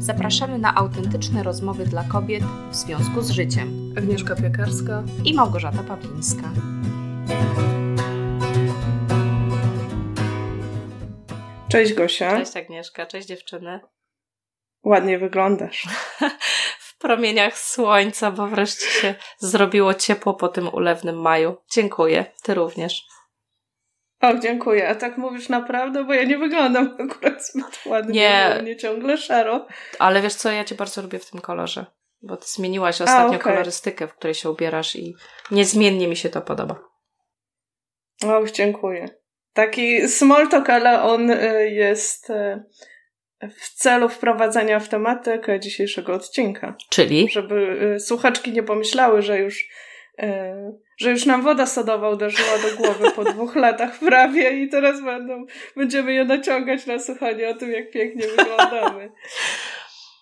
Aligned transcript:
Zapraszamy 0.00 0.58
na 0.58 0.74
autentyczne 0.74 1.42
rozmowy 1.42 1.84
dla 1.84 2.04
kobiet 2.04 2.44
w 2.70 2.74
związku 2.74 3.22
z 3.22 3.30
życiem. 3.30 3.94
Agnieszka 3.98 4.36
Piekarska 4.36 5.02
i 5.24 5.34
Małgorzata 5.34 5.82
Pawlińska. 5.82 6.50
Cześć 11.68 11.94
Gosia. 11.94 12.38
Cześć 12.38 12.56
Agnieszka, 12.56 13.06
cześć 13.06 13.28
dziewczyny. 13.28 13.80
Ładnie 14.84 15.18
wyglądasz. 15.18 15.88
w 16.88 16.98
promieniach 16.98 17.58
słońca, 17.58 18.30
bo 18.30 18.46
wreszcie 18.46 18.86
się 18.86 19.14
zrobiło 19.38 19.94
ciepło 19.94 20.34
po 20.34 20.48
tym 20.48 20.68
ulewnym 20.68 21.20
maju. 21.20 21.56
Dziękuję, 21.74 22.24
ty 22.42 22.54
również. 22.54 23.06
O, 24.20 24.38
dziękuję. 24.38 24.88
A 24.88 24.94
tak 24.94 25.18
mówisz 25.18 25.48
naprawdę? 25.48 26.04
Bo 26.04 26.14
ja 26.14 26.24
nie 26.24 26.38
wyglądam 26.38 26.96
akurat 27.10 27.46
zbyt 27.46 27.86
ładnie. 27.86 28.20
Nie. 28.20 28.62
Nie 28.64 28.76
ciągle 28.76 29.18
szaro. 29.18 29.66
Ale 29.98 30.22
wiesz 30.22 30.34
co, 30.34 30.50
ja 30.50 30.64
cię 30.64 30.74
bardzo 30.74 31.02
lubię 31.02 31.18
w 31.18 31.30
tym 31.30 31.40
kolorze. 31.40 31.86
Bo 32.22 32.36
ty 32.36 32.46
zmieniłaś 32.48 33.00
ostatnio 33.00 33.24
A, 33.24 33.26
okay. 33.26 33.38
kolorystykę, 33.38 34.08
w 34.08 34.14
której 34.14 34.34
się 34.34 34.50
ubierasz 34.50 34.96
i 34.96 35.14
niezmiennie 35.50 36.08
mi 36.08 36.16
się 36.16 36.28
to 36.28 36.40
podoba. 36.40 36.80
O, 38.26 38.46
dziękuję. 38.52 39.08
Taki 39.52 40.08
small 40.08 40.48
talk, 40.48 40.70
ale 40.70 41.02
on 41.02 41.30
y, 41.30 41.70
jest 41.70 42.30
y, 42.30 42.64
w 43.58 43.74
celu 43.74 44.08
wprowadzenia 44.08 44.80
w 44.80 44.88
tematykę 44.88 45.60
dzisiejszego 45.60 46.14
odcinka. 46.14 46.76
Czyli? 46.88 47.28
Żeby 47.30 47.80
y, 47.96 48.00
słuchaczki 48.00 48.52
nie 48.52 48.62
pomyślały, 48.62 49.22
że 49.22 49.38
już 49.38 49.68
że 50.96 51.10
już 51.10 51.26
nam 51.26 51.42
woda 51.42 51.66
sodowa 51.66 52.10
uderzyła 52.10 52.58
do 52.58 52.82
głowy 52.82 53.10
po 53.16 53.24
dwóch 53.32 53.56
latach 53.56 53.98
prawie 53.98 54.50
i 54.50 54.68
teraz 54.68 55.04
będą, 55.04 55.44
będziemy 55.76 56.12
je 56.12 56.24
naciągać 56.24 56.86
na 56.86 56.98
słuchanie 56.98 57.48
o 57.48 57.54
tym, 57.54 57.72
jak 57.72 57.90
pięknie 57.90 58.26
wyglądamy. 58.36 59.12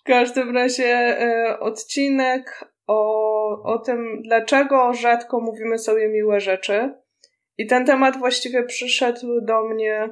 W 0.00 0.04
każdym 0.06 0.54
razie 0.54 0.86
e, 1.20 1.58
odcinek 1.60 2.64
o, 2.86 3.62
o 3.62 3.78
tym, 3.78 4.22
dlaczego 4.22 4.94
rzadko 4.94 5.40
mówimy 5.40 5.78
sobie 5.78 6.08
miłe 6.08 6.40
rzeczy. 6.40 6.94
I 7.58 7.66
ten 7.66 7.86
temat 7.86 8.16
właściwie 8.18 8.62
przyszedł 8.62 9.40
do 9.40 9.64
mnie 9.64 10.10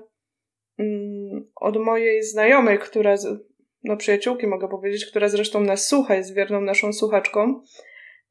mm, 0.79 1.51
od 1.57 1.77
mojej 1.77 2.23
znajomej, 2.23 2.79
która, 2.79 3.14
no 3.84 3.97
przyjaciółki 3.97 4.47
mogę 4.47 4.69
powiedzieć, 4.69 5.07
która 5.07 5.29
zresztą 5.29 5.61
nas 5.61 5.87
słucha, 5.87 6.14
jest 6.14 6.34
wierną 6.34 6.61
naszą 6.61 6.92
słuchaczką. 6.92 7.62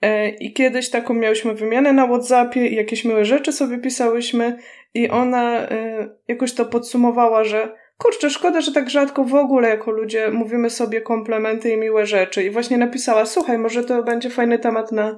E, 0.02 0.30
I 0.30 0.54
kiedyś 0.54 0.90
taką 0.90 1.14
miałyśmy 1.14 1.54
wymianę 1.54 1.94
na 1.94 2.08
WhatsAppie 2.08 2.68
i 2.68 2.76
jakieś 2.76 3.06
miłe 3.06 3.26
rzeczy 3.26 3.52
sobie 3.52 3.78
pisałyśmy 3.78 4.58
i 4.94 5.10
ona 5.10 5.60
e, 5.60 6.10
jakoś 6.28 6.54
to 6.54 6.66
podsumowała, 6.66 7.44
że 7.44 7.76
kurczę, 7.98 8.30
szkoda, 8.30 8.62
że 8.62 8.72
tak 8.72 8.90
rzadko 8.90 9.24
w 9.24 9.36
ogóle 9.36 9.70
jako 9.70 9.92
ludzie 9.92 10.32
mówimy 10.32 10.70
sobie 10.70 11.02
komplementy 11.02 11.72
i 11.72 11.78
miłe 11.78 12.06
rzeczy. 12.06 12.44
I 12.44 12.50
właśnie 12.50 12.78
napisała, 12.78 13.26
słuchaj, 13.26 13.58
może 13.58 13.84
to 13.84 14.04
będzie 14.04 14.30
fajny 14.30 14.60
temat 14.60 14.92
na, 14.92 15.18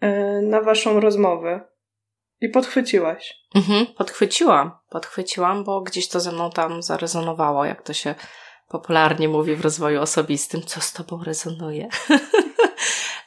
e, 0.00 0.40
na 0.42 0.60
waszą 0.60 1.00
rozmowę. 1.00 1.60
I 2.40 2.48
podchwyciłaś. 2.48 3.34
Mhm, 3.54 3.86
podchwyciłam. 3.98 4.70
Podchwyciłam, 4.90 5.64
bo 5.64 5.80
gdzieś 5.80 6.08
to 6.08 6.20
ze 6.20 6.32
mną 6.32 6.50
tam 6.50 6.82
zarezonowało, 6.82 7.64
jak 7.64 7.82
to 7.82 7.92
się 7.92 8.14
popularnie 8.68 9.28
mówi 9.28 9.56
w 9.56 9.60
rozwoju 9.60 10.00
osobistym. 10.00 10.62
Co 10.62 10.80
z 10.80 10.92
tobą 10.92 11.24
rezonuje? 11.24 11.88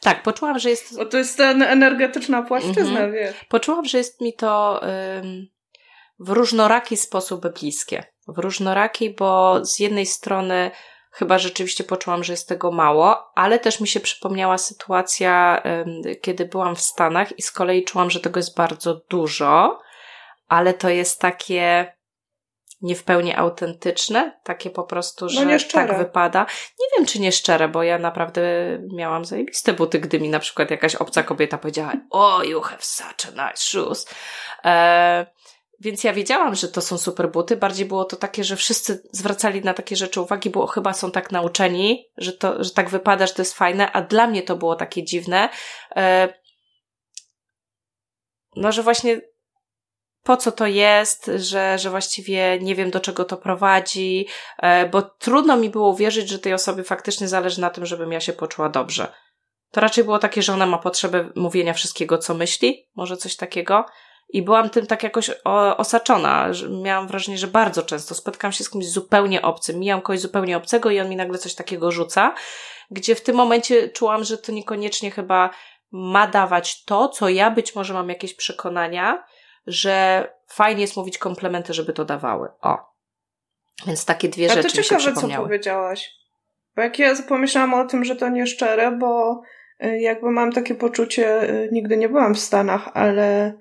Tak, 0.04 0.24
poczułam, 0.24 0.60
że 0.60 0.70
jest. 0.70 0.98
Bo 0.98 1.06
to 1.06 1.18
jest 1.18 1.38
ta 1.38 1.52
energetyczna 1.52 2.42
płaszczyzna, 2.42 2.82
mhm. 2.82 3.12
wiesz. 3.12 3.36
Poczułam, 3.50 3.86
że 3.86 3.98
jest 3.98 4.22
mi 4.22 4.34
to 4.34 4.82
ym, 5.18 5.48
w 6.20 6.30
różnoraki 6.30 6.98
sposób 6.98 7.60
bliskie. 7.60 8.04
W 8.28 8.38
różnoraki, 8.38 9.10
bo 9.10 9.60
z 9.66 9.80
jednej 9.80 10.06
strony 10.06 10.72
chyba 11.12 11.40
rzeczywiście 11.40 11.84
poczułam, 11.84 12.24
że 12.24 12.34
jest 12.34 12.50
tego 12.50 12.72
mało, 12.72 13.32
ale 13.36 13.60
też 13.60 13.80
mi 13.80 13.88
się 13.88 14.00
przypomniała 14.00 14.58
sytuacja, 14.58 15.62
ym, 15.66 16.02
kiedy 16.22 16.46
byłam 16.46 16.76
w 16.76 16.82
Stanach 16.82 17.40
i 17.40 17.42
z 17.42 17.52
kolei 17.52 17.84
czułam, 17.84 18.10
że 18.10 18.20
tego 18.20 18.40
jest 18.40 18.58
bardzo 18.58 19.02
dużo, 19.10 19.80
ale 20.48 20.74
to 20.74 20.90
jest 20.90 21.22
takie 21.22 21.94
nie 22.84 22.96
w 22.96 23.04
pełni 23.04 23.36
autentyczne, 23.36 24.40
takie 24.44 24.70
po 24.70 24.84
prostu, 24.84 25.26
no 25.26 25.32
że 25.32 25.46
no 25.46 25.58
tak 25.72 25.98
wypada. 25.98 26.46
Nie 26.80 26.88
wiem, 26.98 27.06
czy 27.06 27.20
nie 27.20 27.32
szczere, 27.32 27.68
bo 27.68 27.84
ja 27.84 28.00
naprawdę 28.00 28.42
miałam 28.94 29.26
zajebiste 29.26 29.74
buty, 29.74 30.00
gdy 30.00 30.20
mi 30.20 30.30
na 30.30 30.40
przykład 30.40 30.72
jakaś 30.72 30.96
obca 30.96 31.24
kobieta 31.24 31.58
powiedziała, 31.58 31.94
oh, 32.10 32.44
you 32.44 32.62
have 32.62 32.82
such 32.82 33.28
a 33.28 33.32
nice 33.32 33.58
shoes. 33.58 34.06
E, 34.66 35.26
więc 35.80 36.04
ja 36.04 36.14
wiedziałam, 36.14 36.56
że 36.56 36.68
to 36.68 36.82
są 36.82 36.98
super 36.98 37.32
buty. 37.32 37.58
Bardziej 37.58 37.86
było 37.86 38.06
to 38.06 38.16
takie, 38.16 38.44
że 38.44 38.56
wszyscy 38.56 39.04
zwracali 39.12 39.62
na 39.62 39.74
takie 39.74 39.96
rzeczy 39.96 40.22
uwagi, 40.22 40.50
bo 40.50 40.68
chyba 40.68 40.94
są 40.94 41.12
tak 41.12 41.32
nauczeni, 41.32 42.12
że 42.18 42.34
to, 42.34 42.64
że 42.64 42.72
tak 42.72 42.90
wypada, 42.90 43.28
że 43.28 43.34
to 43.34 43.42
jest 43.42 43.54
fajne, 43.54 43.92
a 43.92 44.02
dla 44.02 44.28
mnie 44.28 44.42
to 44.42 44.56
było 44.56 44.76
takie 44.76 45.04
dziwne. 45.04 45.50
E, 45.96 46.34
no, 48.56 48.72
że 48.72 48.84
właśnie 48.84 49.22
po 50.24 50.38
co 50.38 50.52
to 50.52 50.68
jest, 50.68 51.32
że, 51.36 51.80
że 51.80 51.90
właściwie 51.90 52.60
nie 52.62 52.76
wiem, 52.76 52.92
do 52.92 53.00
czego 53.00 53.26
to 53.26 53.38
prowadzi, 53.38 54.28
e, 54.58 54.90
bo 54.90 55.02
trudno 55.02 55.58
mi 55.58 55.70
było 55.70 55.90
uwierzyć, 55.90 56.30
że 56.30 56.40
tej 56.40 56.54
osobie 56.54 56.84
faktycznie 56.84 57.28
zależy 57.28 57.62
na 57.62 57.70
tym, 57.70 57.86
żebym 57.86 58.12
ja 58.12 58.20
się 58.20 58.34
poczuła 58.34 58.70
dobrze. 58.70 59.08
To 59.72 59.82
raczej 59.82 60.04
było 60.04 60.20
takie, 60.20 60.42
że 60.42 60.54
ona 60.54 60.66
ma 60.66 60.78
potrzebę 60.78 61.30
mówienia 61.36 61.74
wszystkiego, 61.74 62.18
co 62.18 62.34
myśli, 62.34 62.90
może 62.96 63.18
coś 63.18 63.36
takiego. 63.36 63.86
I 64.30 64.42
byłam 64.42 64.70
tym 64.70 64.88
tak 64.88 65.04
jakoś 65.04 65.32
osaczona. 65.78 66.50
Miałam 66.84 67.08
wrażenie, 67.08 67.38
że 67.38 67.48
bardzo 67.48 67.82
często 67.82 68.16
spotkam 68.16 68.52
się 68.52 68.64
z 68.64 68.70
kimś 68.70 68.90
zupełnie 68.90 69.42
obcym. 69.42 69.80
Mijam 69.80 70.02
kogoś 70.02 70.20
zupełnie 70.20 70.58
obcego 70.58 70.92
i 70.92 71.00
on 71.00 71.10
mi 71.10 71.16
nagle 71.16 71.38
coś 71.38 71.56
takiego 71.56 71.92
rzuca, 71.92 72.36
gdzie 72.92 73.16
w 73.16 73.22
tym 73.22 73.36
momencie 73.36 73.90
czułam, 73.90 74.24
że 74.24 74.38
to 74.38 74.52
niekoniecznie 74.52 75.12
chyba 75.12 75.50
ma 75.92 76.28
dawać 76.28 76.84
to, 76.84 77.10
co 77.10 77.30
ja 77.30 77.52
być 77.52 77.76
może 77.76 77.94
mam 77.94 78.10
jakieś 78.10 78.34
przekonania, 78.34 79.24
że 79.68 80.28
fajnie 80.48 80.82
jest 80.82 80.98
mówić 80.98 81.18
komplementy, 81.18 81.74
żeby 81.74 81.94
to 81.94 82.06
dawały. 82.06 82.50
O. 82.62 82.78
Więc 83.88 84.06
takie 84.06 84.30
dwie 84.30 84.50
rzeczy 84.50 84.78
to 84.78 84.84
ciekawe, 84.84 85.14
co 85.14 85.28
powiedziałaś. 85.28 86.12
Bo 86.76 86.82
jak 86.82 87.00
ja 87.00 87.14
pomyślałam 87.28 87.74
o 87.74 87.86
tym, 87.86 88.06
że 88.06 88.16
to 88.16 88.30
nieszczere, 88.30 88.92
bo 88.92 89.42
y, 89.86 90.00
jakby 90.00 90.32
mam 90.32 90.52
takie 90.52 90.76
poczucie, 90.76 91.50
y, 91.50 91.70
nigdy 91.72 91.98
nie 91.98 92.10
byłam 92.10 92.36
w 92.36 92.40
Stanach, 92.40 92.90
ale, 92.94 93.54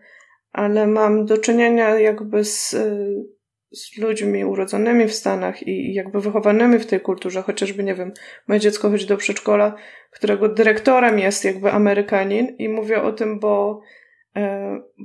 ale 0.52 0.86
mam 0.86 1.26
do 1.26 1.38
czynienia 1.38 1.98
jakby 1.98 2.44
z, 2.44 2.74
y, 2.74 3.24
z 3.70 3.98
ludźmi 3.98 4.44
urodzonymi 4.44 5.08
w 5.08 5.14
Stanach 5.14 5.66
i 5.66 5.94
jakby 5.94 6.20
wychowanymi 6.20 6.78
w 6.78 6.86
tej 6.86 7.00
kulturze, 7.00 7.42
chociażby, 7.42 7.84
nie 7.84 7.94
wiem, 7.94 8.12
moje 8.46 8.60
dziecko 8.60 8.90
chodzi 8.90 9.06
do 9.06 9.16
przedszkola, 9.16 9.74
którego 10.10 10.48
dyrektorem 10.48 11.19
jest 11.19 11.44
jakby 11.44 11.72
Amerykanin 11.72 12.46
i 12.58 12.69
mówię 12.69 13.02
o 13.02 13.12
tym, 13.12 13.40
bo 13.40 13.80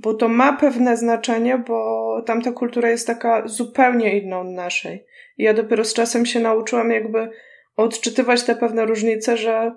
bo 0.07 0.13
to 0.13 0.28
ma 0.28 0.53
pewne 0.53 0.97
znaczenie, 0.97 1.57
bo 1.57 2.22
tamta 2.25 2.51
kultura 2.51 2.90
jest 2.90 3.07
taka 3.07 3.47
zupełnie 3.47 4.19
inna 4.19 4.40
od 4.40 4.47
naszej. 4.47 5.06
I 5.38 5.44
ja 5.44 5.53
dopiero 5.53 5.85
z 5.85 5.94
czasem 5.94 6.25
się 6.25 6.40
nauczyłam 6.40 6.91
jakby 6.91 7.29
odczytywać 7.75 8.44
te 8.44 8.56
pewne 8.56 8.85
różnice, 8.85 9.38
że 9.38 9.75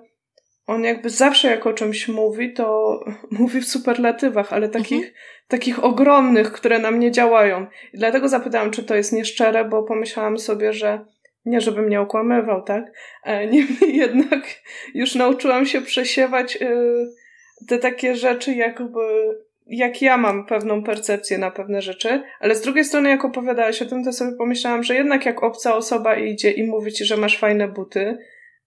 on 0.67 0.83
jakby 0.83 1.09
zawsze 1.09 1.47
jak 1.47 1.67
o 1.67 1.73
czymś 1.73 2.07
mówi, 2.07 2.53
to 2.53 2.99
mówi 3.39 3.61
w 3.61 3.67
superlatywach, 3.67 4.53
ale 4.53 4.69
takich, 4.69 4.97
mhm. 4.97 5.13
takich 5.47 5.83
ogromnych, 5.83 6.51
które 6.51 6.79
nam 6.79 6.99
nie 6.99 7.11
działają. 7.11 7.67
I 7.93 7.97
dlatego 7.97 8.29
zapytałam, 8.29 8.71
czy 8.71 8.83
to 8.83 8.95
jest 8.95 9.13
nieszczere, 9.13 9.65
bo 9.65 9.83
pomyślałam 9.83 10.37
sobie, 10.37 10.73
że 10.73 11.05
nie 11.45 11.61
żebym 11.61 11.89
nie 11.89 12.01
okłamywał, 12.01 12.63
tak? 12.63 12.83
E, 13.23 13.47
niemniej 13.53 13.97
jednak 13.97 14.43
już 14.93 15.15
nauczyłam 15.15 15.65
się 15.65 15.81
przesiewać 15.81 16.61
yy, 16.61 17.07
te 17.67 17.77
takie 17.77 18.15
rzeczy 18.15 18.53
jakby, 18.53 19.01
jak 19.71 20.01
ja 20.01 20.17
mam 20.17 20.45
pewną 20.45 20.83
percepcję 20.83 21.37
na 21.37 21.51
pewne 21.51 21.81
rzeczy, 21.81 22.23
ale 22.39 22.55
z 22.55 22.61
drugiej 22.61 22.85
strony 22.85 23.09
jak 23.09 23.25
opowiadałaś 23.25 23.81
o 23.81 23.85
tym, 23.85 24.03
to 24.03 24.13
sobie 24.13 24.37
pomyślałam, 24.37 24.83
że 24.83 24.95
jednak 24.95 25.25
jak 25.25 25.43
obca 25.43 25.75
osoba 25.75 26.15
idzie 26.15 26.51
i 26.51 26.67
mówi 26.67 26.91
ci, 26.91 27.05
że 27.05 27.17
masz 27.17 27.37
fajne 27.37 27.67
buty, 27.67 28.17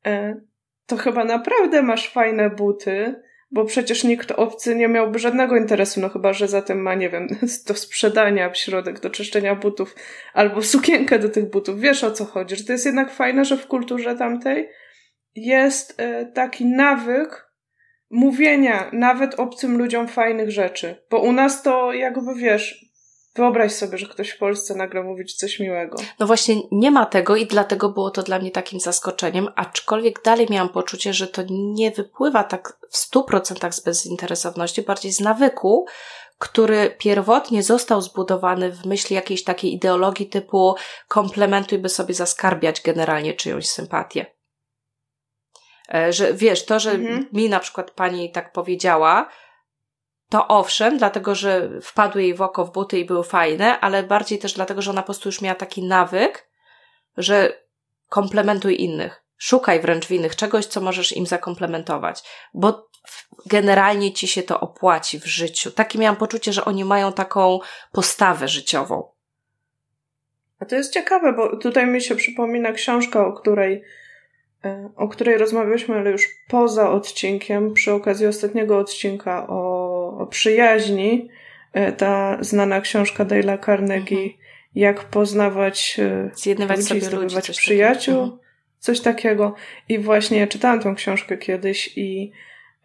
e, 0.06 0.40
to 0.86 0.96
chyba 0.96 1.24
naprawdę 1.24 1.82
masz 1.82 2.10
fajne 2.10 2.50
buty, 2.50 3.14
bo 3.50 3.64
przecież 3.64 4.04
nikt 4.04 4.30
obcy 4.30 4.76
nie 4.76 4.88
miałby 4.88 5.18
żadnego 5.18 5.56
interesu, 5.56 6.00
no 6.00 6.08
chyba, 6.08 6.32
że 6.32 6.48
za 6.48 6.62
tym 6.62 6.82
ma, 6.82 6.94
nie 6.94 7.10
wiem, 7.10 7.28
do 7.68 7.74
sprzedania 7.74 8.54
środek 8.54 9.00
do 9.00 9.10
czyszczenia 9.10 9.54
butów 9.54 9.94
albo 10.34 10.62
sukienkę 10.62 11.18
do 11.18 11.28
tych 11.28 11.50
butów. 11.50 11.80
Wiesz 11.80 12.04
o 12.04 12.10
co 12.10 12.24
chodzi, 12.24 12.56
że 12.56 12.64
to 12.64 12.72
jest 12.72 12.86
jednak 12.86 13.10
fajne, 13.10 13.44
że 13.44 13.56
w 13.56 13.66
kulturze 13.66 14.16
tamtej 14.16 14.68
jest 15.34 16.00
e, 16.00 16.26
taki 16.26 16.66
nawyk 16.66 17.53
mówienia 18.10 18.90
nawet 18.92 19.40
obcym 19.40 19.78
ludziom 19.78 20.08
fajnych 20.08 20.50
rzeczy. 20.50 21.04
Bo 21.10 21.18
u 21.18 21.32
nas 21.32 21.62
to 21.62 21.92
jakby 21.92 22.34
wiesz, 22.34 22.84
wyobraź 23.34 23.72
sobie, 23.72 23.98
że 23.98 24.06
ktoś 24.06 24.30
w 24.30 24.38
Polsce 24.38 24.74
nagle 24.74 25.02
mówi 25.02 25.24
coś 25.24 25.60
miłego. 25.60 25.96
No 26.18 26.26
właśnie 26.26 26.56
nie 26.72 26.90
ma 26.90 27.06
tego 27.06 27.36
i 27.36 27.46
dlatego 27.46 27.88
było 27.88 28.10
to 28.10 28.22
dla 28.22 28.38
mnie 28.38 28.50
takim 28.50 28.80
zaskoczeniem, 28.80 29.48
aczkolwiek 29.56 30.22
dalej 30.22 30.46
miałam 30.50 30.68
poczucie, 30.68 31.12
że 31.12 31.26
to 31.26 31.42
nie 31.50 31.90
wypływa 31.90 32.44
tak 32.44 32.78
w 32.90 32.96
stu 32.96 33.24
procentach 33.24 33.74
z 33.74 33.80
bezinteresowności, 33.80 34.82
bardziej 34.82 35.12
z 35.12 35.20
nawyku, 35.20 35.86
który 36.38 36.94
pierwotnie 36.98 37.62
został 37.62 38.00
zbudowany 38.00 38.72
w 38.72 38.86
myśli 38.86 39.16
jakiejś 39.16 39.44
takiej 39.44 39.74
ideologii 39.74 40.26
typu 40.26 40.74
komplementuj, 41.08 41.78
by 41.78 41.88
sobie 41.88 42.14
zaskarbiać 42.14 42.82
generalnie 42.82 43.34
czyjąś 43.34 43.66
sympatię. 43.66 44.33
E, 45.94 46.12
że 46.12 46.34
wiesz, 46.34 46.64
to, 46.64 46.80
że 46.80 46.90
mhm. 46.90 47.26
mi 47.32 47.48
na 47.48 47.60
przykład 47.60 47.90
pani 47.90 48.32
tak 48.32 48.52
powiedziała, 48.52 49.28
to 50.28 50.48
owszem, 50.48 50.98
dlatego 50.98 51.34
że 51.34 51.70
wpadły 51.82 52.22
jej 52.22 52.34
w 52.34 52.42
oko 52.42 52.64
w 52.64 52.72
buty 52.72 52.98
i 52.98 53.04
były 53.04 53.24
fajne, 53.24 53.80
ale 53.80 54.02
bardziej 54.02 54.38
też 54.38 54.52
dlatego, 54.52 54.82
że 54.82 54.90
ona 54.90 55.02
po 55.02 55.06
prostu 55.06 55.28
już 55.28 55.40
miała 55.40 55.54
taki 55.54 55.82
nawyk, 55.82 56.48
że 57.16 57.64
komplementuj 58.08 58.82
innych. 58.82 59.24
Szukaj 59.36 59.80
wręcz 59.80 60.06
w 60.06 60.10
innych 60.10 60.36
czegoś, 60.36 60.66
co 60.66 60.80
możesz 60.80 61.16
im 61.16 61.26
zakomplementować, 61.26 62.22
bo 62.54 62.88
generalnie 63.46 64.12
ci 64.12 64.28
się 64.28 64.42
to 64.42 64.60
opłaci 64.60 65.20
w 65.20 65.26
życiu. 65.26 65.70
Takie 65.70 65.98
miałam 65.98 66.16
poczucie, 66.16 66.52
że 66.52 66.64
oni 66.64 66.84
mają 66.84 67.12
taką 67.12 67.58
postawę 67.92 68.48
życiową. 68.48 69.12
A 70.60 70.64
to 70.64 70.76
jest 70.76 70.92
ciekawe, 70.92 71.32
bo 71.32 71.56
tutaj 71.56 71.86
mi 71.86 72.02
się 72.02 72.16
przypomina 72.16 72.72
książka, 72.72 73.26
o 73.26 73.32
której, 73.32 73.82
o 74.96 75.08
której 75.08 75.38
rozmawialiśmy, 75.38 75.94
ale 75.94 76.10
już 76.10 76.28
poza 76.48 76.90
odcinkiem, 76.90 77.74
przy 77.74 77.92
okazji 77.92 78.26
ostatniego 78.26 78.78
odcinka 78.78 79.46
o, 79.48 80.18
o 80.18 80.26
przyjaźni. 80.26 81.28
E, 81.72 81.92
ta 81.92 82.38
znana 82.40 82.80
książka 82.80 83.24
Dale'a 83.24 83.64
Carnegie, 83.66 84.16
mhm. 84.16 84.38
jak 84.74 85.04
poznawać 85.04 85.96
e, 85.98 86.30
Zjednywać 86.34 86.78
ludzi, 86.78 87.00
sobie 87.00 87.16
ludzi, 87.16 87.36
przyjaciół, 87.52 88.22
mhm. 88.22 88.38
coś 88.78 89.00
takiego. 89.00 89.54
I 89.88 89.98
właśnie 89.98 90.38
ja 90.38 90.46
czytałam 90.46 90.80
tą 90.80 90.94
książkę 90.94 91.38
kiedyś 91.38 91.98
i, 91.98 92.32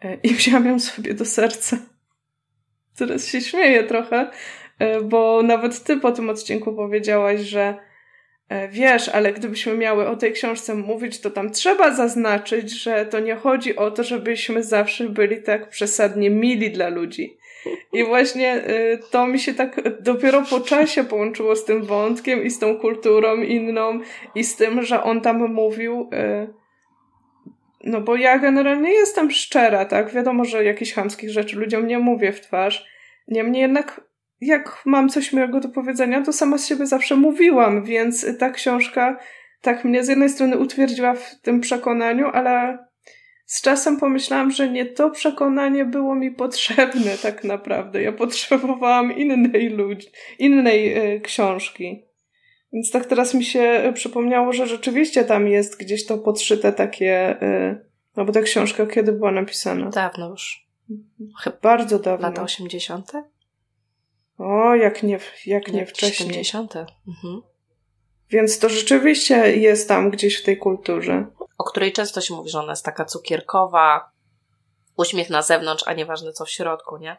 i 0.22 0.34
wzięłam 0.34 0.66
ją 0.66 0.80
sobie 0.80 1.14
do 1.14 1.24
serca. 1.24 1.76
Teraz 2.96 3.26
się 3.26 3.40
śmieję 3.40 3.84
trochę, 3.84 4.30
E, 4.80 5.00
bo 5.00 5.42
nawet 5.42 5.84
ty 5.84 5.96
po 5.96 6.12
tym 6.12 6.30
odcinku 6.30 6.72
powiedziałaś, 6.72 7.40
że 7.40 7.60
e, 7.60 7.76
wiesz, 8.70 9.08
ale 9.08 9.32
gdybyśmy 9.32 9.74
miały 9.74 10.08
o 10.08 10.16
tej 10.16 10.32
książce 10.32 10.74
mówić, 10.74 11.20
to 11.20 11.30
tam 11.30 11.50
trzeba 11.50 11.94
zaznaczyć, 11.94 12.82
że 12.82 13.06
to 13.06 13.20
nie 13.20 13.34
chodzi 13.34 13.76
o 13.76 13.90
to, 13.90 14.04
żebyśmy 14.04 14.62
zawsze 14.62 15.08
byli 15.08 15.42
tak 15.42 15.68
przesadnie 15.68 16.30
mili 16.30 16.70
dla 16.70 16.88
ludzi. 16.88 17.36
I 17.92 18.04
właśnie 18.04 18.52
e, 18.52 18.98
to 18.98 19.26
mi 19.26 19.38
się 19.38 19.54
tak 19.54 20.02
dopiero 20.02 20.42
po 20.50 20.60
czasie 20.60 21.04
połączyło 21.04 21.56
z 21.56 21.64
tym 21.64 21.82
wątkiem 21.82 22.42
i 22.42 22.50
z 22.50 22.58
tą 22.58 22.78
kulturą 22.78 23.36
inną 23.36 24.00
i 24.34 24.44
z 24.44 24.56
tym, 24.56 24.82
że 24.82 25.02
on 25.02 25.20
tam 25.20 25.52
mówił, 25.52 26.10
no 27.84 28.00
bo 28.00 28.16
ja 28.16 28.38
generalnie 28.38 28.92
jestem 28.92 29.30
szczera, 29.30 29.84
tak? 29.84 30.12
Wiadomo, 30.12 30.44
że 30.44 30.64
jakichś 30.64 30.92
chamskich 30.92 31.30
rzeczy 31.30 31.56
ludziom 31.56 31.86
nie 31.86 31.98
mówię 31.98 32.32
w 32.32 32.40
twarz. 32.40 32.86
Niemniej 33.28 33.62
jednak 33.62 34.00
jak 34.40 34.82
mam 34.84 35.08
coś 35.08 35.32
miłego 35.32 35.60
do 35.60 35.68
powiedzenia, 35.68 36.22
to 36.22 36.32
sama 36.32 36.58
z 36.58 36.66
siebie 36.66 36.86
zawsze 36.86 37.16
mówiłam, 37.16 37.84
więc 37.84 38.38
ta 38.38 38.50
książka 38.50 39.18
tak 39.60 39.84
mnie 39.84 40.04
z 40.04 40.08
jednej 40.08 40.28
strony 40.28 40.58
utwierdziła 40.58 41.14
w 41.14 41.40
tym 41.42 41.60
przekonaniu, 41.60 42.26
ale 42.32 42.78
z 43.50 43.62
czasem 43.62 44.00
pomyślałam, 44.00 44.50
że 44.50 44.68
nie 44.68 44.86
to 44.86 45.10
przekonanie 45.10 45.84
było 45.84 46.14
mi 46.14 46.30
potrzebne 46.30 47.18
tak 47.22 47.44
naprawdę. 47.44 48.02
Ja 48.02 48.12
potrzebowałam 48.12 49.16
innej 49.16 49.68
ludzi, 49.68 50.08
innej 50.38 50.98
y, 51.16 51.20
książki. 51.20 52.04
Więc 52.72 52.90
tak 52.90 53.06
teraz 53.06 53.34
mi 53.34 53.44
się 53.44 53.92
przypomniało, 53.94 54.52
że 54.52 54.66
rzeczywiście 54.66 55.24
tam 55.24 55.48
jest 55.48 55.80
gdzieś 55.80 56.06
to 56.06 56.18
podszyte 56.18 56.72
takie, 56.72 57.42
y, 57.42 57.84
no 58.16 58.24
bo 58.24 58.32
ta 58.32 58.42
książka 58.42 58.86
kiedy 58.86 59.12
była 59.12 59.32
napisana? 59.32 59.90
Dawno 59.90 60.30
już. 60.30 60.68
Chyba 61.42 61.56
Bardzo 61.62 61.98
dawno. 61.98 62.28
Lata 62.28 62.42
80. 62.42 63.12
O, 64.40 64.74
jak 64.74 65.02
nie, 65.02 65.18
jak 65.46 65.72
nie 65.72 65.86
wcześniej. 65.86 66.28
70. 66.44 66.74
Mhm. 66.76 67.42
Więc 68.30 68.58
to 68.58 68.68
rzeczywiście 68.68 69.56
jest 69.56 69.88
tam 69.88 70.10
gdzieś 70.10 70.40
w 70.40 70.44
tej 70.44 70.58
kulturze. 70.58 71.26
O 71.58 71.64
której 71.64 71.92
często 71.92 72.20
się 72.20 72.34
mówi, 72.34 72.50
że 72.50 72.58
ona 72.58 72.72
jest 72.72 72.84
taka 72.84 73.04
cukierkowa, 73.04 74.10
uśmiech 74.96 75.30
na 75.30 75.42
zewnątrz, 75.42 75.84
a 75.86 75.92
nieważne 75.92 76.32
co 76.32 76.44
w 76.44 76.50
środku, 76.50 76.96
nie? 76.96 77.16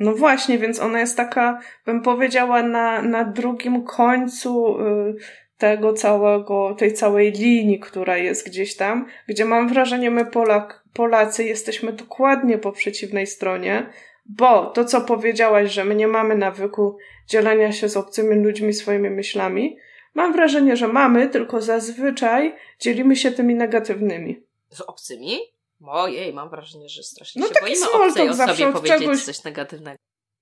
No 0.00 0.14
właśnie, 0.14 0.58
więc 0.58 0.80
ona 0.80 1.00
jest 1.00 1.16
taka, 1.16 1.60
bym 1.86 2.02
powiedziała, 2.02 2.62
na, 2.62 3.02
na 3.02 3.24
drugim 3.24 3.84
końcu 3.84 4.80
y, 4.80 5.14
tego 5.58 5.92
całego, 5.92 6.74
tej 6.78 6.92
całej 6.92 7.32
linii, 7.32 7.80
która 7.80 8.16
jest 8.16 8.46
gdzieś 8.46 8.76
tam, 8.76 9.06
gdzie 9.28 9.44
mam 9.44 9.68
wrażenie, 9.68 10.10
my 10.10 10.26
Polak, 10.26 10.84
Polacy 10.92 11.44
jesteśmy 11.44 11.92
dokładnie 11.92 12.58
po 12.58 12.72
przeciwnej 12.72 13.26
stronie, 13.26 13.90
bo 14.36 14.66
to, 14.66 14.84
co 14.84 15.00
powiedziałaś, 15.00 15.72
że 15.72 15.84
my 15.84 15.94
nie 15.94 16.08
mamy 16.08 16.36
nawyku 16.36 16.96
dzielenia 17.26 17.72
się 17.72 17.88
z 17.88 17.96
obcymi 17.96 18.44
ludźmi 18.44 18.72
swoimi 18.72 19.10
myślami, 19.10 19.76
mam 20.14 20.32
wrażenie, 20.32 20.76
że 20.76 20.88
mamy, 20.88 21.28
tylko 21.28 21.62
zazwyczaj 21.62 22.54
dzielimy 22.80 23.16
się 23.16 23.32
tymi 23.32 23.54
negatywnymi. 23.54 24.42
Z 24.68 24.80
obcymi? 24.80 25.38
Ojej, 25.86 26.32
mam 26.32 26.50
wrażenie, 26.50 26.88
że 26.88 27.02
strasznie 27.02 27.42
no, 27.42 27.48
się 27.48 27.54
taki 27.54 27.66
boimy 27.66 27.90
obcej 27.90 28.28
osobie 28.28 28.72
powiedzieć 28.72 28.98
czegoś... 28.98 29.24
coś 29.24 29.44
negatywnego. 29.44 29.98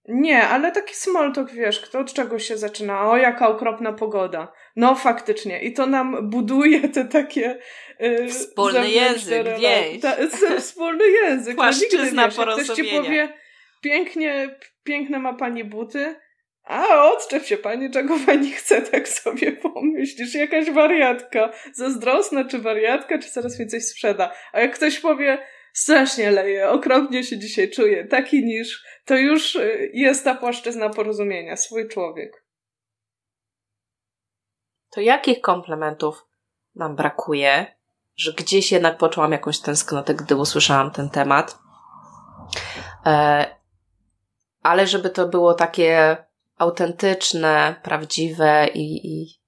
Nie, 0.09 0.49
ale 0.49 0.73
taki 0.73 0.95
small 0.95 1.33
talk, 1.33 1.51
wiesz, 1.51 1.81
kto 1.81 1.99
od 1.99 2.13
czego 2.13 2.39
się 2.39 2.59
zaczyna? 2.59 3.11
O, 3.11 3.17
jaka 3.17 3.49
okropna 3.49 3.93
pogoda. 3.93 4.53
No, 4.77 4.95
faktycznie. 4.95 5.61
I 5.61 5.73
to 5.73 5.87
nam 5.87 6.31
buduje 6.31 6.89
te 6.89 7.05
takie... 7.05 7.59
Yy, 8.01 8.29
wspólny 8.29 8.91
język, 8.91 9.47
więź. 9.61 10.03
Ta, 10.03 10.17
wspólny 10.61 11.09
język. 11.09 11.57
Płaszczyzna 11.57 12.23
no, 12.23 12.45
nigdy, 12.45 12.57
wiesz, 12.57 12.65
Ktoś 12.65 12.77
ci 12.77 12.85
powie, 12.85 13.29
pięknie, 13.81 14.59
piękne 14.85 15.19
ma 15.19 15.35
pani 15.35 15.65
buty, 15.65 16.17
a 16.65 17.11
odczep 17.13 17.45
się 17.45 17.57
pani, 17.57 17.91
czego 17.91 18.17
pani 18.27 18.51
chce, 18.53 18.83
tak 18.83 19.09
sobie 19.09 19.53
pomyślisz. 19.53 20.35
Jakaś 20.35 20.71
wariatka. 20.71 21.53
Zazdrosna, 21.75 22.45
czy 22.45 22.59
wariatka, 22.59 23.19
czy 23.19 23.29
mi 23.59 23.67
coś 23.67 23.85
sprzeda. 23.85 24.33
A 24.53 24.61
jak 24.61 24.75
ktoś 24.75 25.01
powie, 25.01 25.39
strasznie 25.73 26.31
leje, 26.31 26.71
okropnie 26.71 27.25
się 27.25 27.39
dzisiaj 27.39 27.71
czuję, 27.71 28.05
taki 28.05 28.45
niż, 28.45 28.85
to 29.05 29.17
już 29.17 29.57
y, 29.57 29.91
jest 29.95 30.25
ta 30.25 30.35
płaszczyzna 30.35 30.91
porozumienia, 30.91 31.57
swój 31.57 31.89
człowiek. 31.89 32.45
To 34.91 35.01
jakich 35.01 35.41
komplementów 35.41 36.27
nam 36.75 36.97
brakuje, 36.97 37.67
że 38.17 38.33
gdzieś 38.33 38.73
jednak 38.73 38.99
poczułam 38.99 39.33
jakąś 39.33 39.61
tęsknotę, 39.61 40.15
gdy 40.15 40.37
usłyszałam 40.37 40.91
ten 40.91 41.11
temat? 41.11 41.59
E, 43.07 43.58
ale 44.69 44.87
żeby 44.87 45.11
to 45.11 45.29
było 45.29 45.55
takie 45.55 46.17
autentyczne, 46.57 47.75
prawdziwe 47.83 48.69
i, 48.75 49.07
i 49.07 49.41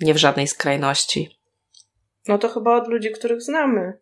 nie 0.00 0.14
w 0.14 0.16
żadnej 0.16 0.46
skrajności. 0.46 1.38
No 2.28 2.38
to 2.38 2.48
chyba 2.48 2.76
od 2.76 2.88
ludzi, 2.88 3.10
których 3.10 3.42
znamy. 3.42 3.98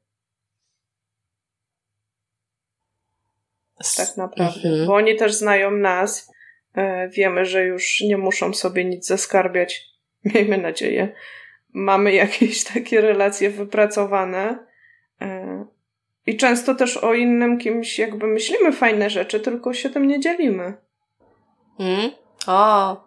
Tak 3.97 4.17
naprawdę. 4.17 4.69
Mhm. 4.69 4.87
Bo 4.87 4.95
oni 4.95 5.17
też 5.17 5.35
znają 5.35 5.71
nas. 5.71 6.33
E, 6.75 7.09
wiemy, 7.09 7.45
że 7.45 7.65
już 7.65 8.00
nie 8.00 8.17
muszą 8.17 8.55
sobie 8.55 8.85
nic 8.85 9.07
zaskarbiać. 9.07 9.85
Miejmy 10.35 10.59
nadzieję. 10.59 11.15
Mamy 11.73 12.12
jakieś 12.25 12.65
takie 12.65 13.00
relacje 13.00 13.50
wypracowane. 13.50 14.67
I 16.26 16.37
często 16.37 16.75
też 16.75 16.97
o 16.97 17.14
innym 17.14 17.59
kimś 17.59 17.99
jakby 17.99 18.26
myślimy 18.26 18.73
fajne 18.73 19.11
rzeczy, 19.11 19.40
tylko 19.40 19.75
się 19.75 19.90
tym 19.90 20.09
nie 20.09 20.21
dzielimy. 20.21 20.75
Mm. 21.78 22.11
O. 22.47 23.06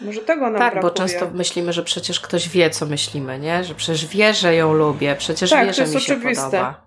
Może 0.00 0.20
tego 0.20 0.50
nam 0.50 0.58
Tak, 0.58 0.72
brakuje. 0.72 0.92
bo 0.92 0.98
często 0.98 1.30
myślimy, 1.30 1.72
że 1.72 1.82
przecież 1.82 2.20
ktoś 2.20 2.48
wie, 2.48 2.70
co 2.70 2.86
myślimy, 2.86 3.38
nie? 3.38 3.64
Że 3.64 3.74
przecież 3.74 4.06
wie, 4.06 4.34
że 4.34 4.54
ją 4.54 4.72
lubię, 4.72 5.16
przecież 5.18 5.50
tak, 5.50 5.66
wie, 5.66 5.72
że 5.72 5.82
mi 5.86 6.00
się 6.00 6.14
oczywiste. 6.14 6.44
podoba. 6.44 6.86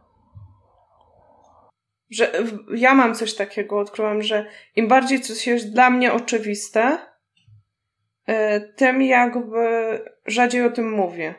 Że 2.10 2.32
ja 2.76 2.94
mam 2.94 3.16
coś 3.16 3.36
takiego, 3.36 3.80
odkryłam, 3.80 4.22
że 4.22 4.46
im 4.76 4.88
bardziej 4.88 5.22
coś 5.22 5.48
jest 5.48 5.74
dla 5.74 5.90
mnie 5.90 6.14
oczywiste, 6.14 6.98
e, 8.28 8.60
tym 8.60 9.02
jakby 9.02 9.66
rzadziej 10.26 10.66
o 10.66 10.72
tym 10.72 10.92
mówię. 10.92 11.36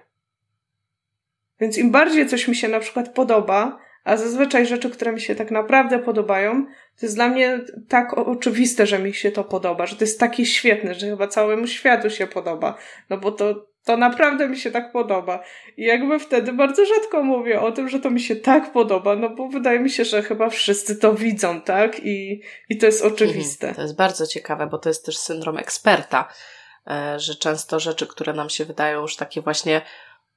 Więc 1.60 1.78
im 1.78 1.90
bardziej 1.90 2.26
coś 2.28 2.48
mi 2.48 2.56
się 2.56 2.68
na 2.68 2.80
przykład 2.80 3.14
podoba, 3.14 3.78
a 4.10 4.16
zazwyczaj 4.16 4.66
rzeczy, 4.66 4.90
które 4.90 5.12
mi 5.12 5.20
się 5.20 5.34
tak 5.34 5.50
naprawdę 5.50 5.98
podobają, 5.98 6.66
to 6.66 7.06
jest 7.06 7.14
dla 7.14 7.28
mnie 7.28 7.60
tak 7.88 8.18
oczywiste, 8.18 8.86
że 8.86 8.98
mi 8.98 9.14
się 9.14 9.30
to 9.32 9.44
podoba, 9.44 9.86
że 9.86 9.96
to 9.96 10.04
jest 10.04 10.20
takie 10.20 10.46
świetne, 10.46 10.94
że 10.94 11.06
chyba 11.06 11.26
całemu 11.26 11.66
światu 11.66 12.10
się 12.10 12.26
podoba. 12.26 12.78
No 13.10 13.18
bo 13.18 13.32
to, 13.32 13.66
to 13.84 13.96
naprawdę 13.96 14.48
mi 14.48 14.56
się 14.56 14.70
tak 14.70 14.92
podoba. 14.92 15.42
I 15.76 15.84
jakby 15.84 16.18
wtedy 16.18 16.52
bardzo 16.52 16.86
rzadko 16.86 17.22
mówię 17.22 17.60
o 17.60 17.72
tym, 17.72 17.88
że 17.88 18.00
to 18.00 18.10
mi 18.10 18.20
się 18.20 18.36
tak 18.36 18.72
podoba, 18.72 19.16
no 19.16 19.30
bo 19.30 19.48
wydaje 19.48 19.80
mi 19.80 19.90
się, 19.90 20.04
że 20.04 20.22
chyba 20.22 20.48
wszyscy 20.48 20.96
to 20.96 21.14
widzą, 21.14 21.60
tak? 21.60 22.00
I, 22.04 22.42
i 22.68 22.78
to 22.78 22.86
jest 22.86 23.04
oczywiste. 23.04 23.68
Mhm, 23.68 23.74
to 23.76 23.82
jest 23.82 23.96
bardzo 23.96 24.26
ciekawe, 24.26 24.66
bo 24.66 24.78
to 24.78 24.88
jest 24.88 25.06
też 25.06 25.18
syndrom 25.18 25.58
eksperta, 25.58 26.28
e, 26.86 27.20
że 27.20 27.34
często 27.34 27.80
rzeczy, 27.80 28.06
które 28.06 28.32
nam 28.32 28.50
się 28.50 28.64
wydają 28.64 29.00
już 29.00 29.16
takie 29.16 29.40
właśnie 29.40 29.82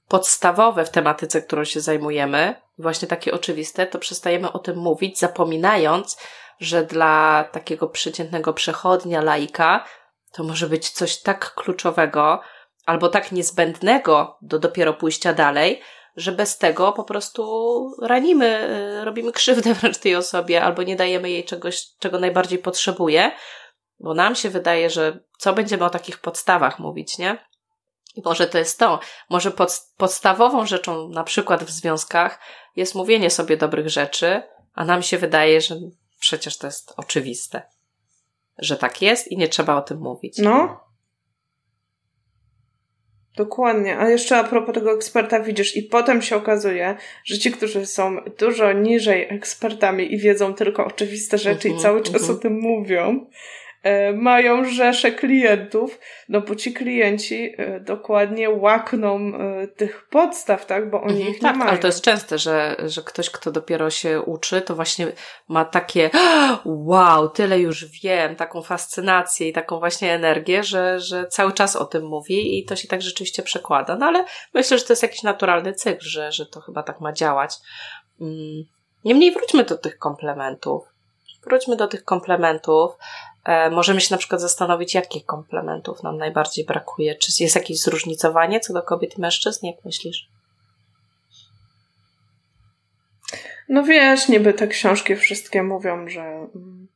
podstawowe 0.07 0.85
w 0.85 0.89
tematyce, 0.89 1.41
którą 1.41 1.63
się 1.63 1.81
zajmujemy, 1.81 2.55
właśnie 2.77 3.07
takie 3.07 3.33
oczywiste, 3.33 3.87
to 3.87 3.99
przestajemy 3.99 4.51
o 4.51 4.59
tym 4.59 4.77
mówić, 4.77 5.19
zapominając, 5.19 6.17
że 6.59 6.83
dla 6.83 7.43
takiego 7.51 7.87
przeciętnego 7.87 8.53
przechodnia, 8.53 9.21
laika, 9.21 9.85
to 10.31 10.43
może 10.43 10.69
być 10.69 10.89
coś 10.89 11.21
tak 11.21 11.53
kluczowego 11.53 12.41
albo 12.85 13.09
tak 13.09 13.31
niezbędnego 13.31 14.37
do 14.41 14.59
dopiero 14.59 14.93
pójścia 14.93 15.33
dalej, 15.33 15.81
że 16.15 16.31
bez 16.31 16.57
tego 16.57 16.91
po 16.91 17.03
prostu 17.03 17.91
ranimy, 18.01 18.69
y, 19.01 19.05
robimy 19.05 19.31
krzywdę 19.31 19.73
wręcz 19.79 19.97
tej 19.97 20.15
osobie 20.15 20.63
albo 20.63 20.83
nie 20.83 20.95
dajemy 20.95 21.29
jej 21.29 21.45
czegoś, 21.45 21.83
czego 21.99 22.19
najbardziej 22.19 22.59
potrzebuje, 22.59 23.31
bo 23.99 24.13
nam 24.13 24.35
się 24.35 24.49
wydaje, 24.49 24.89
że 24.89 25.19
co 25.37 25.53
będziemy 25.53 25.85
o 25.85 25.89
takich 25.89 26.17
podstawach 26.17 26.79
mówić, 26.79 27.17
nie? 27.17 27.52
Może 28.25 28.47
to 28.47 28.57
jest 28.57 28.79
to. 28.79 28.99
Może 29.29 29.51
pod, 29.51 29.81
podstawową 29.97 30.65
rzeczą, 30.65 31.09
na 31.09 31.23
przykład 31.23 31.63
w 31.63 31.69
związkach, 31.69 32.39
jest 32.75 32.95
mówienie 32.95 33.29
sobie 33.29 33.57
dobrych 33.57 33.89
rzeczy, 33.89 34.41
a 34.73 34.85
nam 34.85 35.03
się 35.03 35.17
wydaje, 35.17 35.61
że 35.61 35.75
przecież 36.19 36.57
to 36.57 36.67
jest 36.67 36.93
oczywiste, 36.97 37.61
że 38.57 38.77
tak 38.77 39.01
jest 39.01 39.27
i 39.27 39.37
nie 39.37 39.47
trzeba 39.47 39.75
o 39.75 39.81
tym 39.81 39.99
mówić. 39.99 40.37
No. 40.37 40.83
Dokładnie. 43.35 43.97
A 43.97 44.09
jeszcze 44.09 44.37
a 44.37 44.43
propos 44.43 44.75
tego 44.75 44.93
eksperta 44.93 45.39
widzisz 45.39 45.75
i 45.75 45.83
potem 45.83 46.21
się 46.21 46.35
okazuje, 46.35 46.97
że 47.25 47.39
ci, 47.39 47.51
którzy 47.51 47.85
są 47.85 48.17
dużo 48.39 48.73
niżej 48.73 49.27
ekspertami 49.29 50.13
i 50.13 50.17
wiedzą 50.17 50.53
tylko 50.53 50.85
oczywiste 50.85 51.37
rzeczy 51.37 51.67
i 51.67 51.71
mhm, 51.71 51.83
cały 51.83 52.01
czas 52.01 52.21
mhm. 52.21 52.31
o 52.31 52.41
tym 52.41 52.59
mówią, 52.59 53.25
mają 54.13 54.65
rzesze 54.65 55.11
klientów, 55.11 55.99
no 56.29 56.41
bo 56.41 56.55
ci 56.55 56.73
klienci 56.73 57.53
e, 57.57 57.79
dokładnie 57.79 58.49
łakną 58.49 59.17
e, 59.17 59.67
tych 59.67 60.07
podstaw, 60.09 60.65
tak, 60.65 60.89
bo 60.89 61.01
oni 61.01 61.15
mhm, 61.15 61.31
ich 61.31 61.39
tak, 61.39 61.51
nie 61.51 61.59
mają. 61.59 61.69
ale 61.69 61.79
to 61.79 61.87
jest 61.87 62.03
częste, 62.03 62.37
że, 62.37 62.75
że 62.85 63.01
ktoś, 63.01 63.29
kto 63.29 63.51
dopiero 63.51 63.89
się 63.89 64.21
uczy, 64.21 64.61
to 64.61 64.75
właśnie 64.75 65.07
ma 65.47 65.65
takie 65.65 66.09
wow, 66.65 67.29
tyle 67.29 67.59
już 67.59 67.85
wiem, 67.85 68.35
taką 68.35 68.61
fascynację 68.61 69.49
i 69.49 69.53
taką 69.53 69.79
właśnie 69.79 70.13
energię, 70.13 70.63
że, 70.63 70.99
że 70.99 71.27
cały 71.27 71.53
czas 71.53 71.75
o 71.75 71.85
tym 71.85 72.05
mówi 72.05 72.59
i 72.59 72.65
to 72.65 72.75
się 72.75 72.87
tak 72.87 73.01
rzeczywiście 73.01 73.43
przekłada. 73.43 73.95
No 73.95 74.05
ale 74.05 74.25
myślę, 74.53 74.77
że 74.77 74.85
to 74.85 74.93
jest 74.93 75.03
jakiś 75.03 75.23
naturalny 75.23 75.73
cykl, 75.73 76.05
że, 76.05 76.31
że 76.31 76.45
to 76.45 76.61
chyba 76.61 76.83
tak 76.83 77.01
ma 77.01 77.13
działać. 77.13 77.55
Mm. 78.21 78.63
Niemniej 79.05 79.31
wróćmy 79.31 79.63
do 79.63 79.77
tych 79.77 79.97
komplementów. 79.97 80.83
Wróćmy 81.43 81.75
do 81.75 81.87
tych 81.87 82.03
komplementów. 82.03 82.91
E, 83.45 83.69
możemy 83.69 84.01
się 84.01 84.13
na 84.13 84.17
przykład 84.17 84.41
zastanowić, 84.41 84.93
jakich 84.93 85.25
komplementów 85.25 86.03
nam 86.03 86.17
najbardziej 86.17 86.65
brakuje. 86.65 87.15
Czy 87.15 87.43
jest 87.43 87.55
jakieś 87.55 87.79
zróżnicowanie 87.79 88.59
co 88.59 88.73
do 88.73 88.83
kobiet 88.83 89.17
i 89.17 89.21
mężczyzn? 89.21 89.65
Jak 89.65 89.85
myślisz? 89.85 90.29
No 93.69 93.83
wiesz, 93.83 94.29
niby 94.29 94.53
te 94.53 94.67
książki 94.67 95.15
wszystkie 95.15 95.63
mówią, 95.63 96.09
że, 96.09 96.21
mm, 96.21 96.87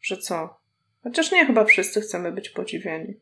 że 0.00 0.16
co? 0.16 0.58
Chociaż 1.02 1.32
nie, 1.32 1.46
chyba 1.46 1.64
wszyscy 1.64 2.00
chcemy 2.00 2.32
być 2.32 2.48
podziwiani. 2.48 3.14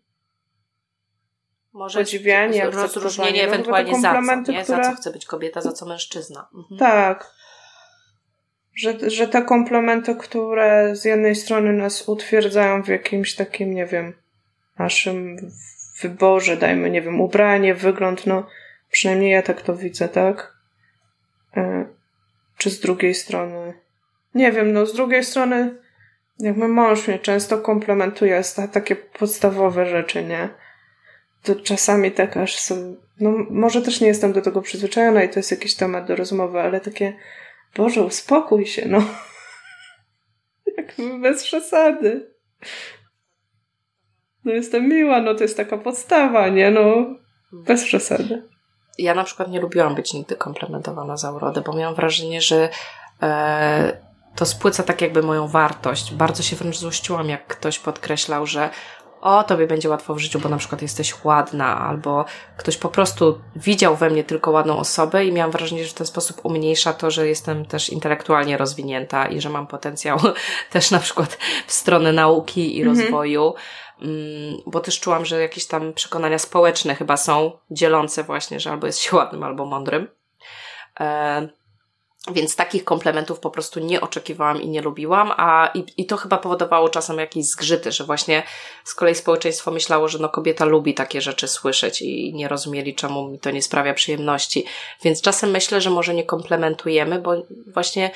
Może 1.73 1.99
podziwiani, 1.99 2.61
rozróżnienie 2.61 3.43
no, 3.43 3.49
ewentualnie 3.49 4.01
za 4.01 4.13
co, 4.13 4.53
nie? 4.53 4.63
Które... 4.63 4.85
Za 4.85 4.91
co 4.91 4.97
chce 4.97 5.11
być 5.11 5.27
kobieta, 5.27 5.61
za 5.61 5.73
co 5.73 5.87
mężczyzna. 5.87 6.49
Mhm. 6.55 6.79
Tak, 6.79 7.35
że, 8.77 9.11
że 9.11 9.29
te 9.29 9.43
komplementy, 9.43 10.15
które 10.15 10.97
z 10.97 11.05
jednej 11.05 11.35
strony 11.35 11.73
nas 11.73 12.09
utwierdzają 12.09 12.83
w 12.83 12.89
jakimś 12.89 13.35
takim, 13.35 13.75
nie 13.75 13.87
wiem, 13.87 14.13
naszym 14.79 15.37
wyborze, 16.03 16.57
dajmy, 16.57 16.91
nie 16.91 17.03
wiem, 17.03 17.21
ubranie, 17.21 17.75
wygląd, 17.75 18.27
no 18.27 18.47
przynajmniej 18.91 19.31
ja 19.31 19.43
tak 19.43 19.63
to 19.63 19.77
widzę, 19.77 20.09
tak? 20.09 20.57
E, 21.57 21.87
czy 22.59 22.71
z 22.71 22.81
drugiej 22.81 23.15
strony, 23.15 23.75
nie 24.35 24.53
wiem, 24.53 24.73
no 24.73 24.87
z 24.87 24.95
drugiej 24.95 25.25
strony, 25.25 25.75
jakby 26.39 26.69
mąż 26.69 27.09
mnie 27.09 27.19
często 27.19 27.59
komplementuje 27.59 28.43
z 28.43 28.55
takie 28.73 28.97
podstawowe 28.97 29.87
rzeczy, 29.87 30.25
nie? 30.25 30.49
To 31.43 31.55
czasami 31.55 32.11
tak 32.13 32.37
aż 32.37 32.59
są, 32.59 32.97
no 33.21 33.31
może 33.51 33.83
też 33.83 34.01
nie 34.01 34.09
jestem 34.09 34.33
do 34.33 34.43
tego 34.43 34.63
przyzwyczajona 34.63 35.23
i 35.23 35.29
to 35.29 35.39
jest 35.39 35.51
jakiś 35.51 35.75
temat 35.75 36.07
do 36.07 36.17
rozmowy, 36.17 36.61
ale 36.61 36.81
takie 36.81 37.13
Boże, 37.77 38.03
uspokój 38.03 38.67
się, 38.67 38.89
no. 38.89 39.03
Jakby 40.77 41.19
bez 41.19 41.45
przesady. 41.45 42.35
No 44.45 44.53
jestem 44.53 44.89
miła, 44.89 45.21
no 45.21 45.35
to 45.35 45.43
jest 45.43 45.57
taka 45.57 45.79
podstawa, 45.79 46.49
nie? 46.49 46.71
No, 46.71 47.07
bez 47.53 47.85
przesady. 47.85 48.49
Ja 48.99 49.15
na 49.15 49.25
przykład 49.25 49.51
nie 49.51 49.61
lubiłam 49.61 49.95
być 49.95 50.13
nigdy 50.13 50.37
komplementowana 50.37 51.17
za 51.17 51.33
urodę, 51.33 51.61
bo 51.67 51.73
miałam 51.73 51.95
wrażenie, 51.95 52.41
że 52.41 52.69
e, 53.23 54.07
to 54.37 54.47
spłyca 54.47 54.83
tak 54.83 55.03
jakby 55.03 55.23
moją 55.23 55.49
wartość. 55.49 56.15
Bardzo 56.15 56.43
się 56.43 56.57
wręcz 56.57 56.77
złościłam, 56.77 57.29
jak 57.29 57.47
ktoś 57.47 57.79
podkreślał, 57.79 58.47
że 58.47 58.71
o, 59.27 59.45
tobie 59.45 59.67
będzie 59.67 59.89
łatwo 59.89 60.15
w 60.15 60.19
życiu, 60.19 60.41
bo 60.41 60.49
na 60.49 60.57
przykład 60.57 60.83
jesteś 60.83 61.25
ładna, 61.25 61.81
albo 61.81 62.25
ktoś 62.57 62.77
po 62.77 62.89
prostu 62.89 63.41
widział 63.57 63.97
we 63.97 64.11
mnie 64.11 64.25
tylko 64.25 64.51
ładną 64.51 64.79
osobę 64.79 65.25
i 65.25 65.33
miałam 65.33 65.51
wrażenie, 65.51 65.85
że 65.85 65.91
w 65.91 65.95
ten 65.95 66.07
sposób 66.07 66.41
umniejsza 66.43 66.93
to, 66.93 67.11
że 67.11 67.29
jestem 67.29 67.65
też 67.65 67.91
intelektualnie 67.91 68.57
rozwinięta 68.57 69.27
i 69.27 69.41
że 69.41 69.51
mam 69.51 69.67
potencjał 69.67 70.19
też 70.73 70.91
na 70.91 70.99
przykład 70.99 71.39
w 71.67 71.73
stronę 71.73 72.13
nauki 72.13 72.79
i 72.79 72.83
mhm. 72.83 72.99
rozwoju. 72.99 73.55
Mm, 74.03 74.57
bo 74.67 74.81
też 74.81 75.01
czułam, 75.01 75.25
że 75.25 75.41
jakieś 75.41 75.67
tam 75.67 75.93
przekonania 75.93 76.39
społeczne 76.39 76.95
chyba 76.95 77.17
są 77.17 77.53
dzielące 77.71 78.23
właśnie, 78.23 78.61
że 78.61 78.71
albo 78.71 78.87
jest 78.87 78.99
się 78.99 79.17
ładnym, 79.17 79.43
albo 79.43 79.67
mądrym. 79.67 80.09
E, 81.01 81.49
więc 82.33 82.57
takich 82.57 82.85
komplementów 82.85 83.41
po 83.41 83.51
prostu 83.51 83.81
nie 83.81 84.01
oczekiwałam 84.01 84.63
i 84.63 84.69
nie 84.69 84.83
lubiłam, 84.83 85.33
a 85.37 85.71
i, 85.75 85.85
i 85.97 86.07
to 86.07 86.17
chyba 86.17 86.39
powodowało 86.39 86.89
czasem 86.89 87.19
jakieś 87.19 87.45
zgrzyty, 87.45 87.93
że 87.93 88.05
właśnie 88.05 88.43
z 88.85 88.95
kolei 88.95 89.15
społeczeństwo 89.15 89.71
myślało, 89.71 90.09
że 90.09 90.19
no 90.19 90.29
kobieta 90.29 90.65
lubi 90.65 90.95
takie 90.95 91.21
rzeczy 91.21 91.49
słyszeć 91.49 92.03
i 92.03 92.35
nie 92.35 92.49
rozumieli, 92.49 92.95
czemu 92.95 93.29
mi 93.29 93.39
to 93.39 93.51
nie 93.51 93.63
sprawia 93.63 93.95
przyjemności. 93.95 94.65
Więc 95.03 95.23
czasem 95.23 95.51
myślę, 95.51 95.81
że 95.81 95.91
może 95.91 96.15
nie 96.15 96.25
komplementujemy, 96.25 97.21
bo 97.21 97.43
właśnie, 97.67 98.11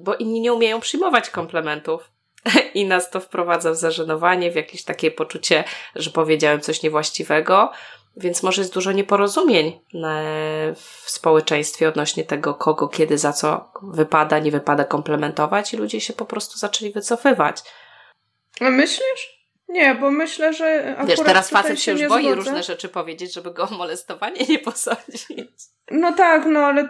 bo 0.00 0.14
inni 0.14 0.40
nie 0.40 0.52
umieją 0.52 0.80
przyjmować 0.80 1.30
komplementów. 1.30 2.10
I 2.74 2.84
nas 2.84 3.10
to 3.10 3.20
wprowadza 3.20 3.70
w 3.70 3.76
zażenowanie, 3.76 4.50
w 4.50 4.56
jakieś 4.56 4.84
takie 4.84 5.10
poczucie, 5.10 5.64
że 5.96 6.10
powiedziałem 6.10 6.60
coś 6.60 6.82
niewłaściwego. 6.82 7.70
Więc 8.16 8.42
może 8.42 8.62
jest 8.62 8.74
dużo 8.74 8.92
nieporozumień 8.92 9.80
w 10.74 11.10
społeczeństwie 11.10 11.88
odnośnie 11.88 12.24
tego, 12.24 12.54
kogo, 12.54 12.88
kiedy, 12.88 13.18
za 13.18 13.32
co 13.32 13.72
wypada, 13.82 14.38
nie 14.38 14.50
wypada 14.50 14.84
komplementować 14.84 15.74
i 15.74 15.76
ludzie 15.76 16.00
się 16.00 16.12
po 16.12 16.24
prostu 16.24 16.58
zaczęli 16.58 16.92
wycofywać. 16.92 17.62
A 18.60 18.70
myślisz? 18.70 19.44
Nie, 19.68 19.94
bo 19.94 20.10
myślę, 20.10 20.52
że. 20.52 20.96
Wiesz, 21.06 21.20
teraz 21.20 21.50
facet 21.50 21.80
się 21.80 21.92
już 21.92 22.06
boi 22.06 22.22
zgodzę. 22.22 22.36
różne 22.36 22.62
rzeczy 22.62 22.88
powiedzieć, 22.88 23.34
żeby 23.34 23.50
go 23.50 23.68
o 23.68 23.74
molestowanie 23.74 24.46
nie 24.48 24.58
posądzić. 24.58 25.26
No 25.90 26.12
tak, 26.12 26.46
no 26.46 26.60
ale 26.60 26.88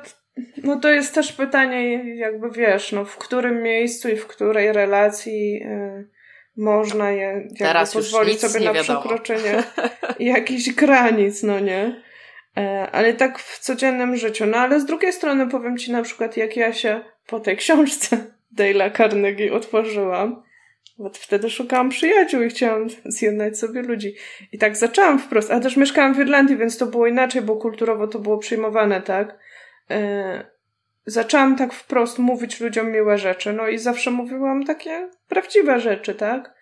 no 0.57 0.81
to 0.81 0.89
jest 0.89 1.15
też 1.15 1.33
pytanie, 1.33 2.15
jakby 2.17 2.51
wiesz, 2.51 2.93
no 2.93 3.05
w 3.05 3.17
którym 3.17 3.63
miejscu 3.63 4.09
i 4.09 4.17
w 4.17 4.27
której 4.27 4.73
relacji. 4.73 5.53
Yy 5.53 6.14
można 6.57 7.11
je 7.11 7.49
Teraz 7.59 7.93
pozwolić 7.93 8.41
sobie 8.41 8.65
na 8.65 8.73
wiadomo. 8.73 9.01
przekroczenie 9.01 9.63
jakichś 10.35 10.71
granic, 10.71 11.43
no 11.43 11.61
nie? 11.61 12.03
E, 12.57 12.89
ale 12.93 13.15
tak 13.15 13.39
w 13.39 13.59
codziennym 13.59 14.17
życiu. 14.17 14.47
No 14.47 14.57
ale 14.57 14.81
z 14.81 14.85
drugiej 14.85 15.13
strony 15.13 15.49
powiem 15.49 15.79
Ci 15.79 15.93
na 15.93 16.03
przykład, 16.03 16.37
jak 16.37 16.57
ja 16.57 16.73
się 16.73 17.01
po 17.27 17.41
tej 17.41 17.57
książce 17.57 18.17
Dale'a 18.59 18.97
Carnegie 18.97 19.53
otworzyłam, 19.53 20.43
bo 20.99 21.11
wtedy 21.15 21.51
szukałam 21.51 21.89
przyjaciół 21.89 22.43
i 22.43 22.49
chciałam 22.49 22.87
zjednać 23.05 23.59
sobie 23.59 23.83
ludzi. 23.83 24.15
I 24.53 24.59
tak 24.59 24.77
zaczęłam 24.77 25.19
wprost, 25.19 25.51
a 25.51 25.61
też 25.61 25.77
mieszkałam 25.77 26.15
w 26.15 26.19
Irlandii, 26.19 26.57
więc 26.57 26.79
to 26.79 26.87
było 26.87 27.07
inaczej, 27.07 27.43
bo 27.43 27.57
kulturowo 27.57 28.07
to 28.07 28.19
było 28.19 28.39
przyjmowane, 28.39 29.03
tak? 29.03 29.39
Zaczęłam 31.07 31.57
tak 31.57 31.73
wprost 31.73 32.19
mówić 32.19 32.61
ludziom 32.61 32.93
miłe 32.93 33.19
rzeczy, 33.19 33.53
no 33.53 33.69
i 33.69 33.79
zawsze 33.79 34.11
mówiłam 34.11 34.65
takie 34.65 35.09
prawdziwe 35.29 35.81
rzeczy, 35.81 36.15
tak? 36.15 36.55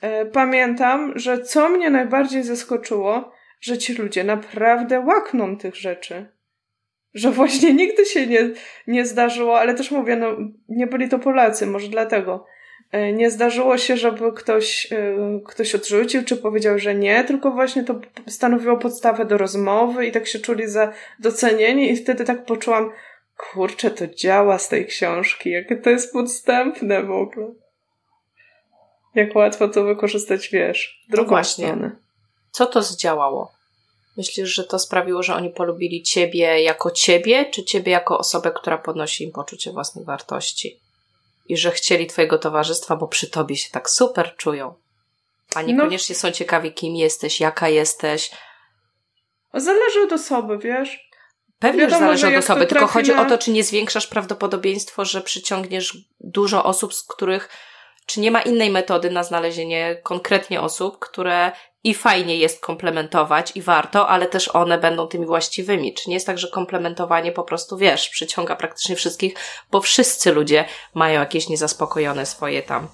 E, 0.00 0.26
pamiętam, 0.26 1.12
że 1.16 1.42
co 1.42 1.68
mnie 1.68 1.90
najbardziej 1.90 2.42
zaskoczyło, 2.42 3.32
że 3.60 3.78
ci 3.78 3.94
ludzie 3.94 4.24
naprawdę 4.24 5.00
łakną 5.00 5.56
tych 5.56 5.76
rzeczy. 5.76 6.26
Że 7.14 7.30
właśnie 7.30 7.74
nigdy 7.82 8.04
się 8.04 8.26
nie, 8.26 8.50
nie 8.86 9.06
zdarzyło, 9.06 9.60
ale 9.60 9.74
też 9.74 9.90
mówię, 9.90 10.16
no 10.16 10.36
nie 10.68 10.86
byli 10.86 11.08
to 11.08 11.18
Polacy, 11.18 11.66
może 11.66 11.88
dlatego. 11.88 12.46
E, 12.92 13.12
nie 13.12 13.30
zdarzyło 13.30 13.78
się, 13.78 13.96
żeby 13.96 14.32
ktoś, 14.32 14.92
e, 14.92 15.40
ktoś 15.46 15.74
odrzucił, 15.74 16.24
czy 16.24 16.36
powiedział, 16.36 16.78
że 16.78 16.94
nie, 16.94 17.24
tylko 17.24 17.50
właśnie 17.50 17.84
to 17.84 18.00
stanowiło 18.28 18.76
podstawę 18.76 19.24
do 19.24 19.38
rozmowy 19.38 20.06
i 20.06 20.12
tak 20.12 20.26
się 20.26 20.38
czuli 20.38 20.68
za 20.68 20.92
docenieni 21.18 21.92
i 21.92 21.96
wtedy 21.96 22.24
tak 22.24 22.44
poczułam, 22.44 22.90
kurczę, 23.50 23.90
to 23.90 24.06
działa 24.06 24.58
z 24.58 24.68
tej 24.68 24.86
książki, 24.86 25.50
jakie 25.50 25.76
to 25.76 25.90
jest 25.90 26.12
podstępne 26.12 27.02
w 27.02 27.10
ogóle. 27.10 27.46
Jak 29.14 29.36
łatwo 29.36 29.68
to 29.68 29.84
wykorzystać, 29.84 30.48
wiesz, 30.48 31.04
drugą 31.08 31.22
no 31.22 31.28
właśnie. 31.28 31.64
stronę. 31.64 31.96
Co 32.50 32.66
to 32.66 32.82
zdziałało? 32.82 33.52
Myślisz, 34.16 34.48
że 34.48 34.64
to 34.64 34.78
sprawiło, 34.78 35.22
że 35.22 35.34
oni 35.34 35.50
polubili 35.50 36.02
ciebie 36.02 36.62
jako 36.62 36.90
ciebie, 36.90 37.44
czy 37.50 37.64
ciebie 37.64 37.92
jako 37.92 38.18
osobę, 38.18 38.52
która 38.56 38.78
podnosi 38.78 39.24
im 39.24 39.32
poczucie 39.32 39.72
własnej 39.72 40.04
wartości? 40.04 40.80
I 41.48 41.56
że 41.56 41.70
chcieli 41.70 42.06
twojego 42.06 42.38
towarzystwa, 42.38 42.96
bo 42.96 43.08
przy 43.08 43.30
tobie 43.30 43.56
się 43.56 43.70
tak 43.70 43.90
super 43.90 44.36
czują. 44.36 44.74
A 45.54 45.62
niekoniecznie 45.62 46.14
no, 46.14 46.20
są 46.20 46.30
ciekawi, 46.30 46.72
kim 46.72 46.96
jesteś, 46.96 47.40
jaka 47.40 47.68
jesteś. 47.68 48.30
Zależy 49.54 50.00
od 50.00 50.12
osoby, 50.12 50.58
wiesz? 50.58 51.11
Pewnie 51.62 51.80
Wiadomo, 51.80 52.00
zależy 52.00 52.26
od 52.26 52.44
osoby, 52.44 52.66
tylko 52.66 52.86
chodzi 52.86 53.14
na... 53.14 53.22
o 53.22 53.24
to, 53.24 53.38
czy 53.38 53.50
nie 53.50 53.64
zwiększasz 53.64 54.06
prawdopodobieństwo, 54.06 55.04
że 55.04 55.20
przyciągniesz 55.20 55.96
dużo 56.20 56.64
osób, 56.64 56.94
z 56.94 57.02
których, 57.02 57.48
czy 58.06 58.20
nie 58.20 58.30
ma 58.30 58.42
innej 58.42 58.70
metody 58.70 59.10
na 59.10 59.24
znalezienie 59.24 60.00
konkretnie 60.02 60.60
osób, 60.60 60.98
które 60.98 61.52
i 61.84 61.94
fajnie 61.94 62.36
jest 62.36 62.60
komplementować 62.60 63.52
i 63.56 63.62
warto, 63.62 64.08
ale 64.08 64.26
też 64.26 64.48
one 64.48 64.78
będą 64.78 65.06
tymi 65.06 65.26
właściwymi. 65.26 65.94
Czy 65.94 66.10
nie 66.10 66.14
jest 66.14 66.26
tak, 66.26 66.38
że 66.38 66.48
komplementowanie 66.48 67.32
po 67.32 67.42
prostu, 67.42 67.76
wiesz, 67.76 68.08
przyciąga 68.08 68.56
praktycznie 68.56 68.96
wszystkich, 68.96 69.34
bo 69.70 69.80
wszyscy 69.80 70.32
ludzie 70.32 70.64
mają 70.94 71.20
jakieś 71.20 71.48
niezaspokojone 71.48 72.26
swoje 72.26 72.62
tam, 72.62 72.88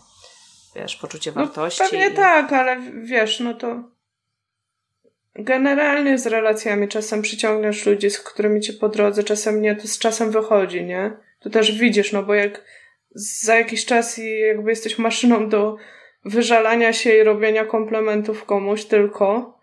wiesz, 0.76 0.96
poczucie 0.96 1.32
no, 1.36 1.44
wartości. 1.44 1.82
Pewnie 1.90 2.08
i... 2.08 2.14
tak, 2.14 2.52
ale 2.52 2.80
wiesz, 3.02 3.40
no 3.40 3.54
to 3.54 3.97
generalnie 5.38 6.18
z 6.18 6.26
relacjami 6.26 6.88
czasem 6.88 7.22
przyciągniesz 7.22 7.86
ludzi, 7.86 8.10
z 8.10 8.20
którymi 8.20 8.60
ci 8.60 8.72
po 8.72 8.88
drodze, 8.88 9.22
czasem 9.22 9.62
nie, 9.62 9.76
to 9.76 9.88
z 9.88 9.98
czasem 9.98 10.30
wychodzi, 10.30 10.84
nie? 10.84 11.12
To 11.40 11.50
też 11.50 11.78
widzisz, 11.78 12.12
no 12.12 12.22
bo 12.22 12.34
jak 12.34 12.64
za 13.14 13.58
jakiś 13.58 13.84
czas 13.84 14.18
i 14.18 14.40
jakby 14.40 14.70
jesteś 14.70 14.98
maszyną 14.98 15.48
do 15.48 15.76
wyżalania 16.24 16.92
się 16.92 17.16
i 17.16 17.22
robienia 17.22 17.64
komplementów 17.64 18.44
komuś 18.44 18.84
tylko, 18.84 19.57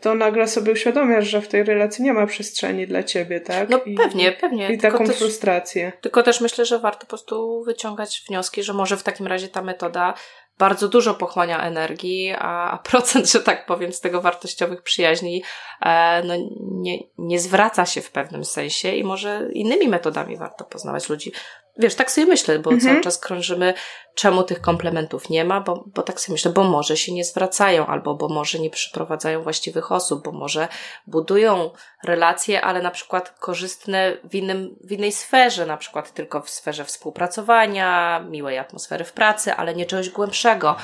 to 0.00 0.14
nagle 0.14 0.48
sobie 0.48 0.72
uświadomiasz, 0.72 1.28
że 1.28 1.40
w 1.40 1.48
tej 1.48 1.62
relacji 1.62 2.04
nie 2.04 2.12
ma 2.12 2.26
przestrzeni 2.26 2.86
dla 2.86 3.02
ciebie, 3.02 3.40
tak? 3.40 3.68
No 3.68 3.80
I, 3.86 3.94
pewnie, 3.94 4.32
pewnie. 4.32 4.72
I 4.72 4.78
taką 4.78 4.98
tylko 4.98 5.12
frustrację. 5.12 5.92
tylko 6.00 6.22
też 6.22 6.40
myślę, 6.40 6.64
że 6.64 6.78
warto 6.78 7.00
po 7.00 7.06
prostu 7.06 7.62
wyciągać 7.64 8.24
wnioski, 8.28 8.62
że 8.62 8.72
może 8.72 8.96
w 8.96 9.02
takim 9.02 9.26
razie 9.26 9.48
ta 9.48 9.62
metoda 9.62 10.14
bardzo 10.60 10.88
dużo 10.88 11.14
pochłania 11.14 11.62
energii, 11.62 12.34
a, 12.38 12.78
procent, 12.90 13.30
że 13.30 13.40
tak 13.40 13.66
powiem, 13.66 13.92
z 13.92 14.00
tego 14.00 14.20
wartościowych 14.20 14.82
przyjaźni 14.82 15.42
e, 15.80 16.22
no, 16.24 16.34
nie, 16.60 16.98
nie 17.18 17.40
zwraca 17.40 17.86
się 17.86 18.00
w 18.00 18.10
pewnym 18.10 18.44
sensie 18.44 18.92
i 18.92 19.04
może 19.04 19.48
innymi 19.52 19.88
metodami 19.88 20.36
warto 20.36 20.64
poznawać 20.64 21.08
ludzi. 21.08 21.32
Wiesz, 21.76 21.94
tak 21.94 22.10
sobie 22.10 22.26
myślę, 22.26 22.58
bo 22.58 22.70
mhm. 22.70 22.92
cały 22.92 23.04
czas 23.04 23.18
krążymy, 23.18 23.74
czemu 24.14 24.42
tych 24.42 24.60
komplementów 24.60 25.30
nie 25.30 25.44
ma, 25.44 25.60
bo, 25.60 25.84
bo 25.86 26.02
tak 26.02 26.20
sobie 26.20 26.34
myślę, 26.34 26.50
bo 26.50 26.64
może 26.64 26.96
się 26.96 27.12
nie 27.12 27.24
zwracają, 27.24 27.86
albo 27.86 28.14
bo 28.14 28.28
może 28.28 28.58
nie 28.58 28.70
przyprowadzają 28.70 29.42
właściwych 29.42 29.92
osób, 29.92 30.24
bo 30.24 30.32
może 30.32 30.68
budują 31.06 31.70
relacje, 32.04 32.60
ale 32.60 32.82
na 32.82 32.90
przykład 32.90 33.38
korzystne 33.38 34.16
w, 34.24 34.34
innym, 34.34 34.76
w 34.84 34.92
innej 34.92 35.12
sferze, 35.12 35.66
na 35.66 35.76
przykład 35.76 36.14
tylko 36.14 36.40
w 36.42 36.50
sferze 36.50 36.84
współpracowania, 36.84 38.20
miłej 38.20 38.58
atmosfery 38.58 39.04
w 39.04 39.12
pracy, 39.12 39.54
ale 39.54 39.74
nie 39.74 39.86
czegoś 39.86 40.10
głębszego. 40.10 40.76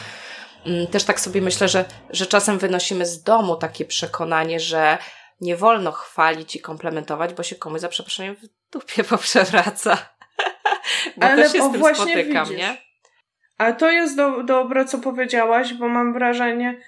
Mm, 0.67 0.87
też 0.87 1.05
tak 1.05 1.21
sobie 1.21 1.41
myślę, 1.41 1.69
że, 1.69 1.85
że 2.11 2.27
czasem 2.27 2.59
wynosimy 2.59 3.07
z 3.07 3.23
domu 3.23 3.57
takie 3.57 3.85
przekonanie, 3.85 4.61
że 4.61 4.99
nie 5.41 5.57
wolno 5.57 5.93
chwalić 5.93 6.57
i 6.57 6.61
komplementować, 6.61 7.35
bo 7.35 7.43
się 7.43 7.57
komuś 7.57 7.81
za 7.81 7.89
przeproszeniem 7.89 8.37
w 8.37 8.73
dupie 8.73 9.05
poprzewraca. 9.15 10.16
Bo 11.17 11.27
Ale 11.27 11.43
też 11.43 11.53
się 11.53 11.63
o, 11.63 11.69
z 11.69 11.73
tym 11.73 11.81
właśnie 11.81 12.13
spotykam, 12.13 12.45
widzisz. 12.45 12.59
nie? 12.59 12.77
Ale 13.59 13.75
to 13.75 13.91
jest 13.91 14.17
do, 14.17 14.43
dobre, 14.43 14.85
co 14.85 14.99
powiedziałaś, 14.99 15.75
bo 15.75 15.89
mam 15.89 16.13
wrażenie, 16.13 16.81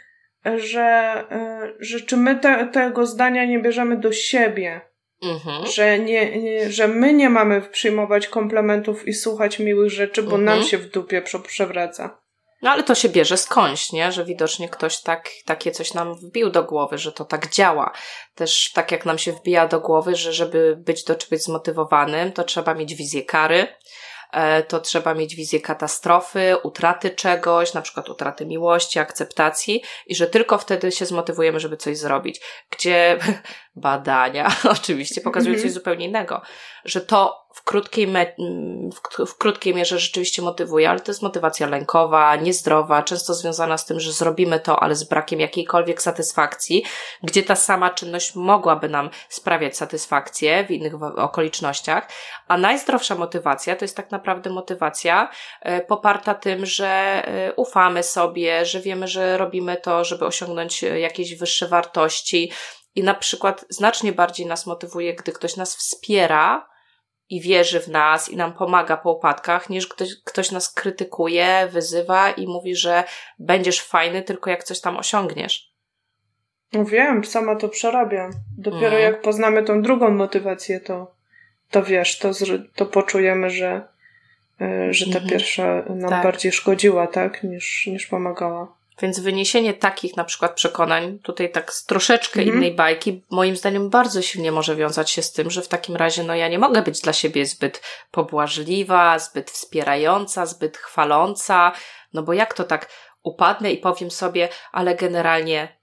że, 0.57 1.25
e, 1.31 1.73
że 1.81 2.01
czy 2.01 2.17
my 2.17 2.37
te, 2.37 2.67
tego 2.67 3.07
zdania 3.07 3.45
nie 3.45 3.59
bierzemy 3.59 3.97
do 3.97 4.13
siebie, 4.13 4.81
mhm. 5.23 5.67
że, 5.67 5.99
nie, 5.99 6.43
nie, 6.43 6.71
że 6.71 6.89
my 6.89 7.13
nie 7.13 7.31
mamy 7.31 7.61
przyjmować 7.61 8.29
komplementów 8.29 9.09
i 9.09 9.15
słuchać 9.15 9.59
miłych 9.59 9.91
rzeczy, 9.91 10.23
bo 10.23 10.37
mhm. 10.37 10.45
nam 10.45 10.63
się 10.63 10.79
w 10.79 10.91
dupie 10.91 11.23
przewraca. 11.47 12.21
No 12.63 12.71
ale 12.71 12.83
to 12.83 12.95
się 12.95 13.09
bierze 13.09 13.37
skądś, 13.37 13.93
nie? 13.93 14.13
Że 14.13 14.25
widocznie 14.25 14.69
ktoś 14.69 15.01
tak, 15.01 15.31
takie 15.45 15.71
coś 15.71 15.95
nam 15.95 16.15
wbił 16.15 16.51
do 16.51 16.65
głowy, 16.65 16.99
że 16.99 17.13
to 17.13 17.25
tak 17.25 17.51
działa. 17.51 17.93
Też 18.35 18.73
tak 18.75 18.93
jak 18.93 19.07
nam 19.07 19.19
się 19.19 19.33
wbija 19.33 19.69
do 19.69 19.81
głowy, 19.81 20.17
że 20.17 20.33
żeby 20.33 20.77
być 20.79 21.05
do 21.05 21.15
czegoś 21.15 21.43
zmotywowanym, 21.43 22.33
to 22.33 22.45
trzeba 22.45 22.75
mieć 22.75 22.95
wizję 22.95 23.23
kary, 23.23 23.69
E, 24.33 24.63
to 24.63 24.81
trzeba 24.81 25.15
mieć 25.15 25.35
wizję 25.35 25.61
katastrofy, 25.61 26.57
utraty 26.63 27.11
czegoś, 27.11 27.75
na 27.75 27.83
przykład 27.83 28.09
utraty 28.09 28.47
miłości, 28.47 28.99
akceptacji 28.99 29.83
i 30.07 30.15
że 30.15 30.27
tylko 30.27 30.59
wtedy 30.59 30.93
się 30.93 31.07
zmotywujemy, 31.07 31.61
żeby 31.61 31.77
coś 31.77 31.99
zrobić. 31.99 32.41
Gdzie 32.71 33.19
badania 33.81 34.53
oczywiście 34.81 35.21
pokazują 35.21 35.55
coś 35.55 35.65
mhm. 35.65 35.75
zupełnie 35.75 36.07
innego, 36.07 36.43
że 36.85 37.01
to 37.01 37.49
w 37.59 37.65
krótkiej, 37.65 38.09
me- 38.09 38.35
w, 39.27 39.39
krótkiej 39.39 39.75
mierze 39.75 39.99
rzeczywiście 39.99 40.43
motywuje, 40.43 40.91
ale 40.91 41.01
to 41.01 41.11
jest 41.11 41.23
motywacja 41.23 41.67
lękowa, 41.67 42.37
niezdrowa, 42.37 43.03
często 43.03 43.35
związana 43.35 43.79
z 43.79 43.87
tym, 43.87 44.01
że 44.01 44.13
zrobimy 44.13 44.61
to, 44.61 44.83
ale 44.83 44.95
z 44.95 45.05
brakiem 45.05 45.41
jakiejkolwiek 45.41 46.03
satysfakcji, 46.03 46.85
gdzie 47.23 47.43
ta 47.43 47.57
sama 47.57 47.91
czynność 47.91 48.35
mogłaby 48.35 48.89
nam 48.89 49.11
sprawiać 49.29 49.77
satysfakcję 49.77 50.65
w 50.65 50.71
innych 50.71 51.03
okolicznościach, 51.03 52.09
a 52.49 52.59
najzdrowsza 52.59 53.15
motywacja 53.15 53.77
to 53.77 53.85
jest 53.85 53.97
tak 53.97 54.11
naprawdę 54.11 54.51
motywacja 54.51 55.31
y, 55.67 55.81
poparta 55.81 56.35
tym, 56.35 56.67
że 56.67 57.23
y, 57.49 57.55
ufamy 57.55 58.03
sobie, 58.03 58.67
że 58.67 58.81
wiemy, 58.81 59.09
że 59.09 59.39
robimy 59.39 59.77
to, 59.77 60.05
żeby 60.05 60.27
osiągnąć 60.27 60.85
e, 60.85 61.01
jakieś 61.01 61.35
wyższe 61.35 61.69
wartości, 61.69 62.53
i 62.99 63.03
na 63.03 63.15
przykład 63.15 63.65
znacznie 63.69 64.13
bardziej 64.13 64.47
nas 64.47 64.67
motywuje, 64.67 65.15
gdy 65.15 65.33
ktoś 65.33 65.57
nas 65.57 65.77
wspiera 65.77 66.69
i 67.29 67.41
wierzy 67.41 67.81
w 67.81 67.89
nas 67.89 68.29
i 68.29 68.37
nam 68.37 68.53
pomaga 68.53 68.97
po 68.97 69.13
upadkach, 69.13 69.71
niż 69.71 69.87
ktoś, 69.87 70.09
ktoś 70.25 70.51
nas 70.51 70.73
krytykuje, 70.73 71.69
wyzywa 71.73 72.31
i 72.31 72.47
mówi, 72.47 72.77
że 72.77 73.05
będziesz 73.39 73.81
fajny 73.81 74.23
tylko 74.23 74.51
jak 74.51 74.65
coś 74.65 74.81
tam 74.81 74.97
osiągniesz. 74.97 75.73
No 76.73 76.85
wiem, 76.85 77.25
sama 77.25 77.57
to 77.57 77.69
przerabiam. 77.69 78.31
Dopiero 78.59 78.97
mm. 78.97 79.03
jak 79.03 79.23
poznamy 79.23 79.63
tą 79.63 79.83
drugą 79.83 80.11
motywację, 80.11 80.81
to, 80.81 81.15
to 81.71 81.83
wiesz, 81.83 82.19
to, 82.19 82.31
to 82.75 82.87
poczujemy, 82.87 83.51
że, 83.51 83.89
e, 84.61 84.93
że 84.95 85.05
ta 85.05 85.19
mm 85.19 85.23
-hmm. 85.23 85.31
pierwsza 85.31 85.83
nam 85.89 86.11
tak. 86.11 86.23
bardziej 86.23 86.53
szkodziła, 86.53 87.07
tak, 87.07 87.43
niż, 87.43 87.87
niż 87.87 88.07
pomagała. 88.07 88.78
Więc 89.03 89.21
wyniesienie 89.21 89.75
takich 89.75 90.17
na 90.17 90.25
przykład 90.25 90.55
przekonań, 90.55 91.19
tutaj 91.19 91.53
tak 91.53 91.73
z 91.73 91.85
troszeczkę 91.85 92.41
-hmm. 92.41 92.47
innej 92.47 92.75
bajki, 92.75 93.25
moim 93.31 93.57
zdaniem 93.57 93.91
bardzo 93.91 94.23
silnie 94.23 94.53
może 94.53 94.77
wiązać 94.77 95.11
się 95.11 95.23
z 95.23 95.33
tym, 95.33 95.51
że 95.51 95.63
w 95.63 95.69
takim 95.69 95.97
razie 95.97 96.23
no 96.23 96.35
ja 96.35 96.49
nie 96.49 96.59
mogę 96.59 96.83
być 96.83 97.01
dla 97.01 97.13
siebie 97.13 97.47
zbyt 97.47 97.83
pobłażliwa, 98.11 99.19
zbyt 99.19 99.51
wspierająca, 99.51 100.47
zbyt 100.47 100.77
chwaląca, 100.77 101.73
no 102.13 102.23
bo 102.23 102.33
jak 102.33 102.55
to 102.55 102.65
tak 102.65 102.89
upadnę 103.23 103.73
i 103.73 103.79
powiem 103.79 104.11
sobie, 104.11 104.49
ale 104.73 104.95
generalnie 104.95 105.79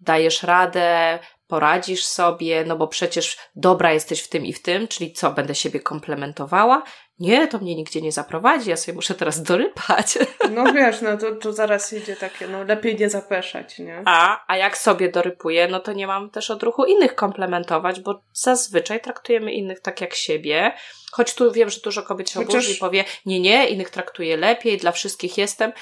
dajesz 0.00 0.42
radę, 0.42 1.18
poradzisz 1.48 2.04
sobie, 2.04 2.64
no 2.64 2.76
bo 2.76 2.88
przecież 2.88 3.36
dobra 3.56 3.92
jesteś 3.92 4.20
w 4.20 4.28
tym 4.28 4.46
i 4.46 4.52
w 4.52 4.62
tym, 4.62 4.88
czyli 4.88 5.12
co, 5.12 5.30
będę 5.30 5.54
siebie 5.54 5.80
komplementowała? 5.80 6.82
Nie, 7.18 7.48
to 7.48 7.58
mnie 7.58 7.74
nigdzie 7.74 8.00
nie 8.00 8.12
zaprowadzi, 8.12 8.70
ja 8.70 8.76
sobie 8.76 8.96
muszę 8.96 9.14
teraz 9.14 9.42
dorypać. 9.42 10.18
No 10.50 10.72
wiesz, 10.72 11.02
no 11.02 11.16
to, 11.16 11.36
to 11.36 11.52
zaraz 11.52 11.92
idzie 11.92 12.16
takie, 12.16 12.48
no 12.48 12.64
lepiej 12.64 12.96
nie 12.96 13.10
zapeszać, 13.10 13.78
nie? 13.78 14.02
A, 14.04 14.44
a 14.46 14.56
jak 14.56 14.78
sobie 14.78 15.08
dorypuję, 15.08 15.68
no 15.68 15.80
to 15.80 15.92
nie 15.92 16.06
mam 16.06 16.30
też 16.30 16.50
odruchu 16.50 16.84
innych 16.84 17.14
komplementować, 17.14 18.00
bo 18.00 18.22
zazwyczaj 18.32 19.00
traktujemy 19.00 19.52
innych 19.52 19.80
tak 19.80 20.00
jak 20.00 20.14
siebie, 20.14 20.72
choć 21.12 21.34
tu 21.34 21.52
wiem, 21.52 21.70
że 21.70 21.80
dużo 21.80 22.02
kobiet 22.02 22.30
się 22.30 22.34
Chociaż... 22.34 22.54
oburzy 22.54 22.72
i 22.72 22.76
powie, 22.76 23.04
nie, 23.26 23.40
nie, 23.40 23.68
innych 23.68 23.90
traktuję 23.90 24.36
lepiej, 24.36 24.78
dla 24.78 24.92
wszystkich 24.92 25.38
jestem, 25.38 25.72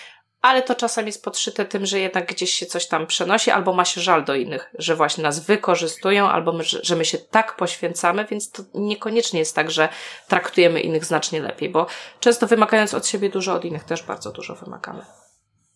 ale 0.46 0.62
to 0.62 0.74
czasem 0.74 1.06
jest 1.06 1.24
podszyte 1.24 1.64
tym, 1.64 1.86
że 1.86 2.00
jednak 2.00 2.26
gdzieś 2.26 2.50
się 2.50 2.66
coś 2.66 2.86
tam 2.86 3.06
przenosi, 3.06 3.50
albo 3.50 3.72
ma 3.72 3.84
się 3.84 4.00
żal 4.00 4.24
do 4.24 4.34
innych, 4.34 4.70
że 4.78 4.96
właśnie 4.96 5.22
nas 5.22 5.46
wykorzystują, 5.46 6.28
albo 6.28 6.52
my, 6.52 6.64
że 6.64 6.96
my 6.96 7.04
się 7.04 7.18
tak 7.18 7.56
poświęcamy, 7.56 8.24
więc 8.30 8.50
to 8.50 8.62
niekoniecznie 8.74 9.38
jest 9.38 9.54
tak, 9.54 9.70
że 9.70 9.88
traktujemy 10.28 10.80
innych 10.80 11.04
znacznie 11.04 11.40
lepiej, 11.40 11.68
bo 11.68 11.86
często 12.20 12.46
wymagając 12.46 12.94
od 12.94 13.06
siebie 13.06 13.28
dużo, 13.28 13.54
od 13.54 13.64
innych 13.64 13.84
też 13.84 14.02
bardzo 14.02 14.32
dużo 14.32 14.54
wymagamy. 14.54 15.02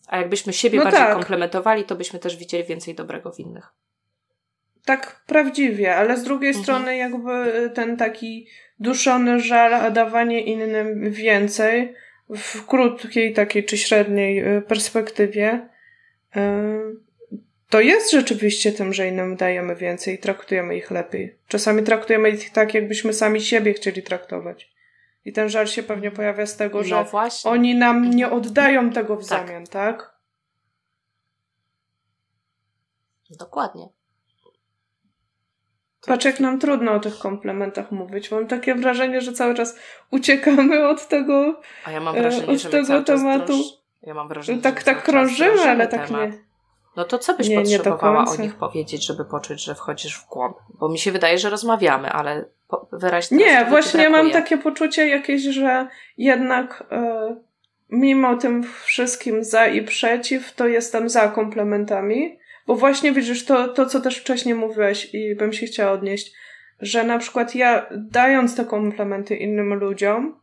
A 0.07 0.17
jakbyśmy 0.17 0.53
siebie 0.53 0.77
no 0.77 0.83
bardziej 0.83 1.01
tak. 1.01 1.13
komplementowali, 1.13 1.83
to 1.83 1.95
byśmy 1.95 2.19
też 2.19 2.37
widzieli 2.37 2.63
więcej 2.63 2.95
dobrego 2.95 3.31
w 3.31 3.39
innych. 3.39 3.73
Tak 4.85 5.23
prawdziwie, 5.27 5.95
ale 5.95 6.17
z 6.17 6.23
drugiej 6.23 6.49
mhm. 6.49 6.63
strony 6.63 6.97
jakby 6.97 7.71
ten 7.75 7.97
taki 7.97 8.47
duszony 8.79 9.39
żal, 9.39 9.73
a 9.73 9.89
dawanie 9.89 10.41
innym 10.41 11.11
więcej, 11.11 11.95
w 12.37 12.65
krótkiej 12.65 13.33
takiej 13.33 13.65
czy 13.65 13.77
średniej 13.77 14.39
e, 14.39 14.61
perspektywie, 14.61 15.69
e, 16.35 16.79
to 17.69 17.81
jest 17.81 18.11
rzeczywiście 18.11 18.71
tym, 18.71 18.93
że 18.93 19.07
innym 19.07 19.35
dajemy 19.35 19.75
więcej 19.75 20.15
i 20.15 20.17
traktujemy 20.17 20.77
ich 20.77 20.91
lepiej. 20.91 21.37
Czasami 21.47 21.83
traktujemy 21.83 22.29
ich 22.29 22.49
tak, 22.49 22.73
jakbyśmy 22.73 23.13
sami 23.13 23.41
siebie 23.41 23.73
chcieli 23.73 24.03
traktować. 24.03 24.71
I 25.25 25.33
ten 25.33 25.49
żal 25.49 25.67
się 25.67 25.83
pewnie 25.83 26.11
pojawia 26.11 26.45
z 26.45 26.57
tego, 26.57 26.77
no 26.77 26.83
że 26.83 27.03
właśnie. 27.03 27.51
oni 27.51 27.75
nam 27.75 28.09
nie 28.09 28.29
oddają 28.29 28.89
tego 28.89 29.15
w 29.15 29.27
tak. 29.27 29.47
zamian, 29.47 29.65
tak? 29.65 30.15
Dokładnie. 33.29 33.89
Patrz, 36.07 36.25
jak 36.25 36.39
nam 36.39 36.59
trudno 36.59 36.91
o 36.91 36.99
tych 36.99 37.19
komplementach 37.19 37.91
mówić. 37.91 38.31
Mam 38.31 38.47
takie 38.47 38.75
wrażenie, 38.75 39.21
że 39.21 39.33
cały 39.33 39.53
czas 39.53 39.79
uciekamy 40.11 40.87
od 40.87 41.07
tego, 41.07 41.61
A 41.85 41.91
ja 41.91 41.99
mam 41.99 42.15
wrażenie, 42.15 42.53
od 42.53 42.59
że 42.59 42.69
tego 42.69 43.01
tematu. 43.01 43.45
Drąż... 43.45 43.65
Ja 44.03 44.13
mam 44.13 44.27
wrażenie, 44.27 44.61
tak, 44.61 44.83
tak 44.83 45.03
krążymy, 45.03 45.61
ale 45.61 45.87
tak 45.87 46.07
temat. 46.07 46.31
nie. 46.31 46.37
No 46.95 47.03
to 47.03 47.17
co 47.17 47.33
byś 47.33 47.49
nie, 47.49 47.55
potrzebowała 47.55 48.23
nie 48.23 48.29
o 48.29 48.35
nich 48.35 48.55
powiedzieć, 48.55 49.05
żeby 49.05 49.25
poczuć, 49.25 49.63
że 49.63 49.75
wchodzisz 49.75 50.17
w 50.17 50.27
głąb? 50.27 50.57
Bo 50.69 50.89
mi 50.89 50.99
się 50.99 51.11
wydaje, 51.11 51.37
że 51.37 51.49
rozmawiamy, 51.49 52.09
ale 52.11 52.45
wyraźnie. 52.91 53.37
Nie, 53.37 53.65
właśnie 53.65 54.09
mam 54.09 54.31
takie 54.31 54.57
poczucie 54.57 55.07
jakieś, 55.07 55.41
że 55.41 55.87
jednak 56.17 56.83
e, 56.91 57.35
mimo 57.89 58.37
tym 58.37 58.63
wszystkim 58.83 59.43
za 59.43 59.67
i 59.67 59.81
przeciw, 59.81 60.53
to 60.53 60.67
jestem 60.67 61.09
za 61.09 61.27
komplementami. 61.27 62.40
Bo 62.67 62.75
właśnie 62.75 63.11
widzisz, 63.11 63.45
to, 63.45 63.67
to 63.67 63.85
co 63.85 64.01
też 64.01 64.17
wcześniej 64.17 64.55
mówiłeś 64.55 65.13
i 65.13 65.35
bym 65.35 65.53
się 65.53 65.65
chciała 65.65 65.91
odnieść, 65.91 66.33
że 66.79 67.03
na 67.03 67.17
przykład 67.17 67.55
ja 67.55 67.89
dając 67.91 68.55
te 68.55 68.65
komplementy 68.65 69.35
innym 69.35 69.73
ludziom, 69.73 70.41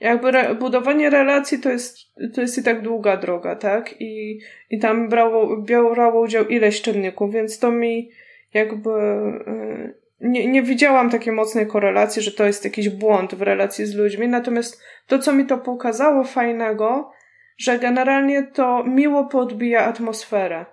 jakby 0.00 0.28
re, 0.28 0.54
budowanie 0.54 1.10
relacji 1.10 1.58
to 1.58 1.70
jest, 1.70 1.98
to 2.34 2.40
jest 2.40 2.58
i 2.58 2.62
tak 2.62 2.82
długa 2.82 3.16
droga, 3.16 3.56
tak? 3.56 4.00
I, 4.00 4.40
i 4.70 4.78
tam 4.78 5.08
brało, 5.08 5.56
brało 5.94 6.20
udział 6.20 6.48
ileś 6.48 6.82
czynników, 6.82 7.32
więc 7.32 7.58
to 7.58 7.70
mi 7.70 8.10
jakby 8.54 8.90
y, 8.90 9.94
nie, 10.20 10.46
nie 10.46 10.62
widziałam 10.62 11.10
takiej 11.10 11.32
mocnej 11.32 11.66
korelacji, 11.66 12.22
że 12.22 12.32
to 12.32 12.46
jest 12.46 12.64
jakiś 12.64 12.88
błąd 12.88 13.34
w 13.34 13.42
relacji 13.42 13.86
z 13.86 13.94
ludźmi. 13.94 14.28
Natomiast 14.28 14.82
to, 15.06 15.18
co 15.18 15.32
mi 15.32 15.46
to 15.46 15.58
pokazało 15.58 16.24
fajnego, 16.24 17.12
że 17.58 17.78
generalnie 17.78 18.42
to 18.42 18.84
miło 18.84 19.24
podbija 19.24 19.84
atmosferę. 19.84 20.66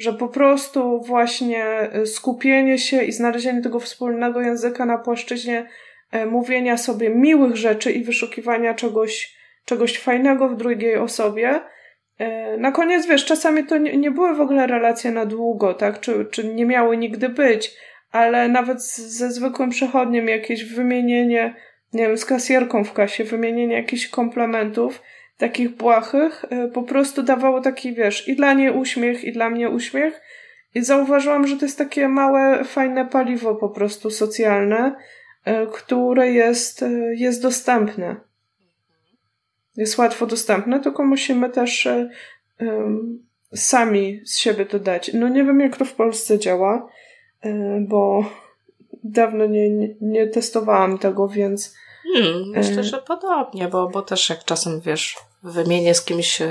Że 0.00 0.12
po 0.12 0.28
prostu 0.28 1.00
właśnie 1.00 1.90
y, 1.96 2.06
skupienie 2.06 2.78
się 2.78 3.02
i 3.02 3.12
znalezienie 3.12 3.62
tego 3.62 3.80
wspólnego 3.80 4.40
języka 4.40 4.86
na 4.86 4.98
płaszczyźnie 4.98 5.66
E, 6.10 6.26
mówienia 6.26 6.76
sobie 6.76 7.10
miłych 7.10 7.56
rzeczy 7.56 7.92
i 7.92 8.04
wyszukiwania 8.04 8.74
czegoś, 8.74 9.36
czegoś 9.64 9.98
fajnego 9.98 10.48
w 10.48 10.56
drugiej 10.56 10.96
osobie. 10.96 11.60
E, 12.18 12.56
na 12.56 12.72
koniec, 12.72 13.06
wiesz, 13.06 13.24
czasami 13.24 13.64
to 13.64 13.78
nie, 13.78 13.96
nie 13.96 14.10
były 14.10 14.34
w 14.34 14.40
ogóle 14.40 14.66
relacje 14.66 15.10
na 15.10 15.26
długo, 15.26 15.74
tak? 15.74 16.00
Czy, 16.00 16.26
czy 16.30 16.44
nie 16.44 16.66
miały 16.66 16.96
nigdy 16.96 17.28
być, 17.28 17.76
ale 18.12 18.48
nawet 18.48 18.82
ze 18.82 19.30
zwykłym 19.30 19.70
przechodniem 19.70 20.28
jakieś 20.28 20.64
wymienienie, 20.64 21.54
nie 21.92 22.06
wiem, 22.06 22.18
z 22.18 22.24
kasjerką 22.24 22.84
w 22.84 22.92
kasie, 22.92 23.24
wymienienie 23.24 23.76
jakichś 23.76 24.08
komplementów, 24.08 25.02
takich 25.40 25.76
błahych, 25.76 26.44
e, 26.50 26.68
po 26.68 26.82
prostu 26.82 27.22
dawało 27.22 27.60
taki, 27.60 27.94
wiesz, 27.94 28.28
i 28.28 28.36
dla 28.36 28.52
niej 28.52 28.70
uśmiech, 28.70 29.24
i 29.24 29.32
dla 29.32 29.50
mnie 29.50 29.70
uśmiech. 29.70 30.20
I 30.74 30.82
zauważyłam, 30.82 31.46
że 31.46 31.56
to 31.56 31.64
jest 31.64 31.78
takie 31.78 32.08
małe, 32.08 32.64
fajne 32.64 33.06
paliwo 33.06 33.54
po 33.54 33.68
prostu 33.68 34.10
socjalne, 34.10 34.96
E, 35.44 35.66
które 35.66 36.32
jest, 36.32 36.82
e, 36.82 37.14
jest 37.14 37.42
dostępne. 37.42 38.16
Jest 39.76 39.98
łatwo 39.98 40.26
dostępne, 40.26 40.80
tylko 40.80 41.04
musimy 41.04 41.50
też 41.50 41.88
um, 42.60 43.26
sami 43.54 44.20
z 44.24 44.38
siebie 44.38 44.66
to 44.66 44.78
dać. 44.78 45.10
No 45.14 45.28
nie 45.28 45.44
wiem, 45.44 45.60
jak 45.60 45.76
to 45.76 45.84
w 45.84 45.94
Polsce 45.94 46.38
działa, 46.38 46.88
bo 47.80 48.24
dawno 49.04 49.46
nie, 49.46 49.70
nie, 49.70 49.94
nie 50.00 50.26
testowałam 50.26 50.98
tego, 50.98 51.28
więc. 51.28 51.74
Hmm, 52.14 52.50
myślę, 52.56 52.84
że 52.84 52.98
podobnie, 52.98 53.68
bo, 53.68 53.88
bo 53.88 54.02
też 54.02 54.30
jak 54.30 54.44
czasem 54.44 54.80
wiesz, 54.80 55.16
wymienię 55.42 55.94
z 55.94 56.02
kimś 56.02 56.42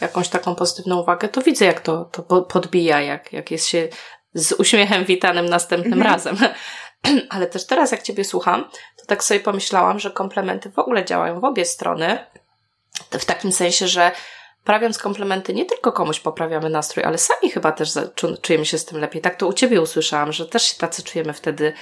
jakąś 0.00 0.28
taką 0.28 0.54
pozytywną 0.54 1.00
uwagę, 1.00 1.28
to 1.28 1.42
widzę, 1.42 1.64
jak 1.64 1.80
to, 1.80 2.04
to 2.04 2.42
podbija, 2.42 3.00
jak, 3.00 3.32
jak 3.32 3.50
jest 3.50 3.66
się 3.66 3.88
z 4.34 4.52
uśmiechem 4.52 5.04
witanym 5.04 5.48
następnym 5.48 5.92
mhm. 5.92 6.12
razem. 6.12 6.36
Ale 7.30 7.46
też 7.46 7.66
teraz, 7.66 7.92
jak 7.92 8.02
Ciebie 8.02 8.24
słucham, 8.24 8.70
to 8.96 9.06
tak 9.06 9.24
sobie 9.24 9.40
pomyślałam, 9.40 9.98
że 9.98 10.10
komplementy 10.10 10.70
w 10.70 10.78
ogóle 10.78 11.04
działają 11.04 11.40
w 11.40 11.44
obie 11.44 11.64
strony. 11.64 12.26
W 13.10 13.24
takim 13.24 13.52
sensie, 13.52 13.88
że 13.88 14.12
prawiąc 14.64 14.98
komplementy 14.98 15.54
nie 15.54 15.64
tylko 15.64 15.92
komuś 15.92 16.20
poprawiamy 16.20 16.70
nastrój, 16.70 17.04
ale 17.04 17.18
sami 17.18 17.50
chyba 17.50 17.72
też 17.72 17.92
czujemy 18.42 18.66
się 18.66 18.78
z 18.78 18.84
tym 18.84 18.98
lepiej. 18.98 19.22
Tak 19.22 19.36
to 19.36 19.46
u 19.46 19.52
Ciebie 19.52 19.80
usłyszałam, 19.80 20.32
że 20.32 20.46
też 20.46 20.62
się 20.62 20.78
tacy 20.78 21.02
czujemy 21.02 21.32
wtedy 21.32 21.72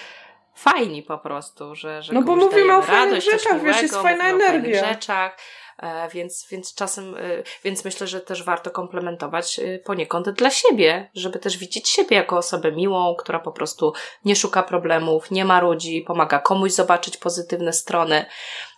fajni 0.55 1.03
po 1.03 1.19
prostu, 1.19 1.75
że, 1.75 2.03
że 2.03 2.13
no 2.13 2.23
bo 2.23 2.37
mówimy 2.37 2.77
o 2.77 2.83
fajnych 2.83 3.11
radość, 3.11 3.31
rzeczach, 3.31 3.63
wiesz, 3.63 3.83
jest 3.83 3.95
fajna 3.95 4.29
energia. 4.29 4.83
O 4.83 4.89
rzeczach, 4.89 5.37
E, 5.37 5.67
więc, 6.12 6.47
więc 6.51 6.75
czasem, 6.75 7.14
e, 7.14 7.21
więc 7.64 7.85
myślę, 7.85 8.07
że 8.07 8.21
też 8.21 8.43
warto 8.43 8.71
komplementować 8.71 9.59
e, 9.59 9.79
poniekąd 9.79 10.31
dla 10.31 10.51
siebie, 10.51 11.11
żeby 11.14 11.38
też 11.38 11.57
widzieć 11.59 11.88
siebie 11.88 12.17
jako 12.17 12.37
osobę 12.37 12.73
miłą, 12.73 13.14
która 13.19 13.38
po 13.38 13.53
prostu 13.53 13.93
nie 14.25 14.37
szuka 14.37 14.62
problemów, 14.62 15.31
nie 15.31 15.45
ma 15.45 15.61
ludzi, 15.61 16.05
pomaga 16.07 16.38
komuś 16.38 16.73
zobaczyć 16.73 17.17
pozytywne 17.17 17.73
strony. 17.73 18.27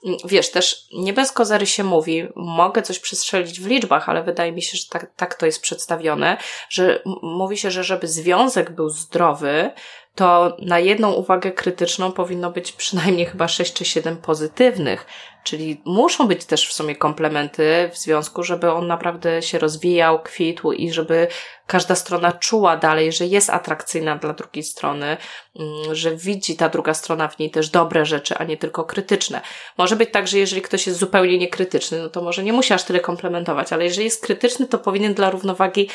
Mm, 0.06 0.18
wiesz, 0.24 0.50
też 0.50 0.86
nie 0.92 1.12
bez 1.12 1.32
kozery 1.32 1.66
się 1.66 1.84
mówi, 1.84 2.28
mogę 2.36 2.82
coś 2.82 2.98
przestrzelić 2.98 3.60
w 3.60 3.66
liczbach, 3.66 4.08
ale 4.08 4.22
wydaje 4.22 4.52
mi 4.52 4.62
się, 4.62 4.76
że 4.76 4.84
tak, 4.90 5.12
tak 5.16 5.34
to 5.34 5.46
jest 5.46 5.62
przedstawione, 5.62 6.36
że 6.68 7.02
mówi 7.22 7.56
się, 7.56 7.70
że 7.70 7.84
żeby 7.84 8.08
związek 8.08 8.70
był 8.70 8.88
zdrowy, 8.88 9.70
to 10.14 10.56
na 10.58 10.78
jedną 10.78 11.12
uwagę 11.12 11.52
krytyczną 11.52 12.12
powinno 12.12 12.50
być 12.50 12.72
przynajmniej 12.72 13.26
chyba 13.26 13.48
6 13.48 13.72
czy 13.72 13.84
7 13.84 14.16
pozytywnych. 14.16 15.06
Czyli 15.44 15.82
muszą 15.84 16.28
być 16.28 16.44
też 16.44 16.68
w 16.68 16.72
sumie 16.72 16.96
komplementy 16.96 17.90
w 17.92 17.98
związku, 17.98 18.42
żeby 18.42 18.72
on 18.72 18.86
naprawdę 18.86 19.42
się 19.42 19.58
rozwijał, 19.58 20.22
kwitł 20.22 20.72
i 20.72 20.92
żeby 20.92 21.28
każda 21.66 21.94
strona 21.94 22.32
czuła 22.32 22.76
dalej, 22.76 23.12
że 23.12 23.26
jest 23.26 23.50
atrakcyjna 23.50 24.16
dla 24.16 24.32
drugiej 24.32 24.62
strony, 24.62 25.16
mm, 25.56 25.94
że 25.94 26.16
widzi 26.16 26.56
ta 26.56 26.68
druga 26.68 26.94
strona 26.94 27.28
w 27.28 27.38
niej 27.38 27.50
też 27.50 27.68
dobre 27.68 28.06
rzeczy, 28.06 28.34
a 28.38 28.44
nie 28.44 28.56
tylko 28.56 28.84
krytyczne. 28.84 29.40
Może 29.78 29.96
być 29.96 30.10
tak, 30.12 30.28
że 30.28 30.38
jeżeli 30.38 30.62
ktoś 30.62 30.86
jest 30.86 30.98
zupełnie 30.98 31.38
niekrytyczny, 31.38 31.98
no 31.98 32.08
to 32.08 32.22
może 32.22 32.42
nie 32.42 32.52
musi 32.52 32.74
aż 32.74 32.84
tyle 32.84 33.00
komplementować, 33.00 33.72
ale 33.72 33.84
jeżeli 33.84 34.04
jest 34.04 34.24
krytyczny, 34.24 34.66
to 34.66 34.78
powinien 34.78 35.14
dla 35.14 35.30
równowagi 35.30 35.88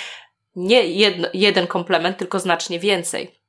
nie 0.56 0.84
jedno, 0.84 1.28
jeden 1.34 1.68
komplement, 1.68 2.18
tylko 2.18 2.40
znacznie 2.40 2.80
więcej. 2.80 3.45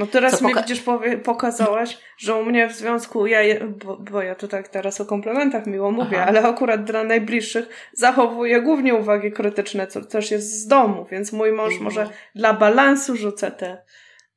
No 0.00 0.06
teraz 0.06 0.42
mi 0.42 0.54
widzisz, 0.54 0.80
powie, 0.80 1.18
pokazałaś, 1.18 1.98
że 2.18 2.34
u 2.34 2.44
mnie 2.44 2.68
w 2.68 2.72
związku, 2.72 3.26
ja, 3.26 3.38
bo, 3.84 3.96
bo, 3.96 4.22
ja 4.22 4.34
tu 4.34 4.48
tak 4.48 4.68
teraz 4.68 5.00
o 5.00 5.06
komplementach 5.06 5.66
miło 5.66 5.90
mówię, 5.90 6.16
Aha. 6.16 6.26
ale 6.28 6.42
akurat 6.42 6.84
dla 6.84 7.04
najbliższych 7.04 7.90
zachowuję 7.92 8.60
głównie 8.60 8.94
uwagi 8.94 9.32
krytyczne, 9.32 9.86
co 9.86 10.04
też 10.04 10.30
jest 10.30 10.62
z 10.62 10.66
domu, 10.66 11.06
więc 11.10 11.32
mój 11.32 11.52
mąż 11.52 11.72
mhm. 11.72 11.84
może 11.84 12.08
dla 12.34 12.52
balansu 12.52 13.16
rzucę 13.16 13.50
te, 13.50 13.82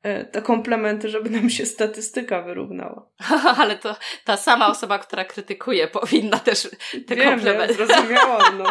e, 0.02 0.24
te 0.24 0.42
komplementy, 0.42 1.08
żeby 1.08 1.30
nam 1.30 1.50
się 1.50 1.66
statystyka 1.66 2.42
wyrównała. 2.42 3.10
ale 3.60 3.76
to 3.76 3.96
ta 4.24 4.36
sama 4.36 4.66
osoba, 4.66 4.98
która 4.98 5.24
krytykuje, 5.24 5.88
powinna 5.88 6.38
też 6.38 6.68
te 7.06 7.16
Wiem, 7.16 7.30
komplementy. 7.30 7.74
Wiem, 7.74 7.86
zrozumiałam, 7.86 8.58
no. 8.58 8.64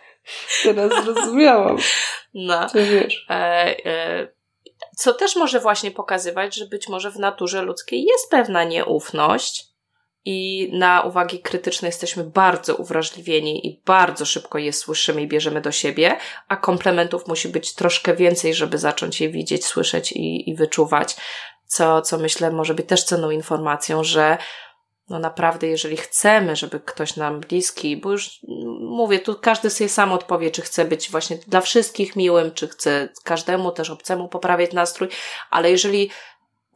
Teraz 0.64 1.04
zrozumiałam. 1.04 1.76
No. 2.34 2.68
Co 2.68 2.78
wiesz. 2.78 3.26
E, 3.30 3.34
e, 3.86 4.39
co 4.96 5.14
też 5.14 5.36
może 5.36 5.60
właśnie 5.60 5.90
pokazywać, 5.90 6.54
że 6.54 6.66
być 6.66 6.88
może 6.88 7.10
w 7.10 7.18
naturze 7.18 7.62
ludzkiej 7.62 8.04
jest 8.04 8.30
pewna 8.30 8.64
nieufność 8.64 9.70
i 10.24 10.68
na 10.72 11.02
uwagi 11.02 11.40
krytyczne 11.40 11.88
jesteśmy 11.88 12.24
bardzo 12.24 12.76
uwrażliwieni 12.76 13.66
i 13.66 13.82
bardzo 13.86 14.26
szybko 14.26 14.58
je 14.58 14.72
słyszymy 14.72 15.22
i 15.22 15.28
bierzemy 15.28 15.60
do 15.60 15.72
siebie, 15.72 16.16
a 16.48 16.56
komplementów 16.56 17.26
musi 17.26 17.48
być 17.48 17.74
troszkę 17.74 18.16
więcej, 18.16 18.54
żeby 18.54 18.78
zacząć 18.78 19.20
je 19.20 19.28
widzieć, 19.28 19.64
słyszeć 19.64 20.12
i, 20.12 20.50
i 20.50 20.54
wyczuwać. 20.54 21.16
Co, 21.66 22.02
co 22.02 22.18
myślę 22.18 22.50
może 22.50 22.74
być 22.74 22.86
też 22.88 23.04
cenną 23.04 23.30
informacją, 23.30 24.04
że 24.04 24.38
no 25.10 25.18
naprawdę, 25.18 25.66
jeżeli 25.66 25.96
chcemy, 25.96 26.56
żeby 26.56 26.80
ktoś 26.80 27.16
nam 27.16 27.40
bliski, 27.40 27.96
bo 27.96 28.12
już 28.12 28.40
mówię, 28.80 29.18
tu 29.18 29.34
każdy 29.34 29.70
sobie 29.70 29.88
sam 29.88 30.12
odpowie, 30.12 30.50
czy 30.50 30.62
chce 30.62 30.84
być 30.84 31.10
właśnie 31.10 31.36
dla 31.36 31.60
wszystkich 31.60 32.16
miłym, 32.16 32.50
czy 32.50 32.68
chce 32.68 33.08
każdemu 33.24 33.72
też 33.72 33.90
obcemu 33.90 34.28
poprawiać 34.28 34.72
nastrój, 34.72 35.08
ale 35.50 35.70
jeżeli 35.70 36.10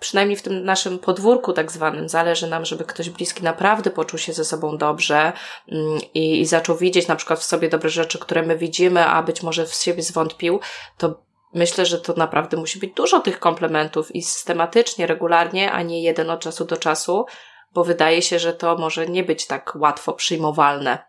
przynajmniej 0.01 0.37
w 0.37 0.43
tym 0.43 0.65
naszym 0.65 0.99
podwórku 0.99 1.53
tak 1.53 1.73
zwanym 1.73 2.09
zależy 2.09 2.47
nam, 2.47 2.65
żeby 2.65 2.85
ktoś 2.85 3.11
bliski 3.11 3.43
naprawdę 3.43 3.91
poczuł 3.91 4.19
się 4.19 4.33
ze 4.33 4.45
sobą 4.45 4.79
dobrze 4.79 5.33
mm, 5.69 5.99
i, 6.15 6.41
i 6.41 6.47
zaczął 6.47 6.77
widzieć 6.77 7.09
na 7.09 7.17
przykład 7.17 7.41
w 7.41 7.45
sobie 7.45 7.69
dobre 7.69 7.91
rzeczy, 7.91 8.19
które 8.19 8.43
my 8.43 8.57
widzimy, 8.57 9.05
a 9.07 9.23
być 9.23 9.43
może 9.43 9.67
w 9.67 9.75
siebie 9.75 10.03
zwątpił, 10.03 10.61
to 10.99 11.23
myślę, 11.55 11.87
że 11.87 11.99
to 11.99 12.15
naprawdę 12.17 12.57
musi 12.57 12.79
być 12.79 12.95
dużo 12.95 13.21
tych 13.21 13.39
komplementów 13.39 14.15
i 14.15 14.23
systematycznie, 14.23 15.07
regularnie, 15.07 15.73
a 15.73 15.83
nie 15.83 16.03
jeden 16.03 16.31
od 16.31 16.41
czasu 16.41 16.65
do 16.65 16.77
czasu, 16.77 17.27
bo 17.75 17.85
wydaje 17.85 18.23
się, 18.23 18.39
że 18.39 18.53
to 18.53 18.77
może 18.77 19.07
nie 19.07 19.25
być 19.25 19.47
tak 19.47 19.73
łatwo 19.77 20.13
przyjmowalne. 20.13 21.05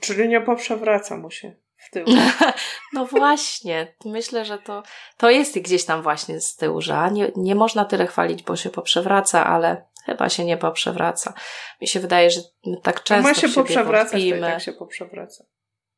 Czyli 0.00 0.28
nie 0.28 0.40
poprzewraca 0.40 1.16
mu 1.16 1.30
się 1.30 1.56
w 1.76 1.90
tył. 1.90 2.06
no 2.92 3.06
właśnie, 3.06 3.94
myślę, 4.04 4.44
że 4.44 4.58
to, 4.58 4.82
to 5.16 5.30
jest 5.30 5.58
gdzieś 5.58 5.84
tam 5.84 6.02
właśnie 6.02 6.40
z 6.40 6.56
tyłu, 6.56 6.80
że 6.80 7.10
nie, 7.12 7.32
nie 7.36 7.54
można 7.54 7.84
tyle 7.84 8.06
chwalić, 8.06 8.42
bo 8.42 8.56
się 8.56 8.70
poprzewraca, 8.70 9.46
ale 9.46 9.86
chyba 10.06 10.28
się 10.28 10.44
nie 10.44 10.56
poprzewraca. 10.56 11.34
Mi 11.80 11.88
się 11.88 12.00
wydaje, 12.00 12.30
że 12.30 12.40
tak 12.82 13.02
często 13.02 13.28
Ma 13.28 13.34
się 13.34 13.48
poprzewracać, 13.48 14.22
to 14.30 14.40
tak 14.40 14.62
się 14.62 14.72
poprzewraca. 14.72 15.44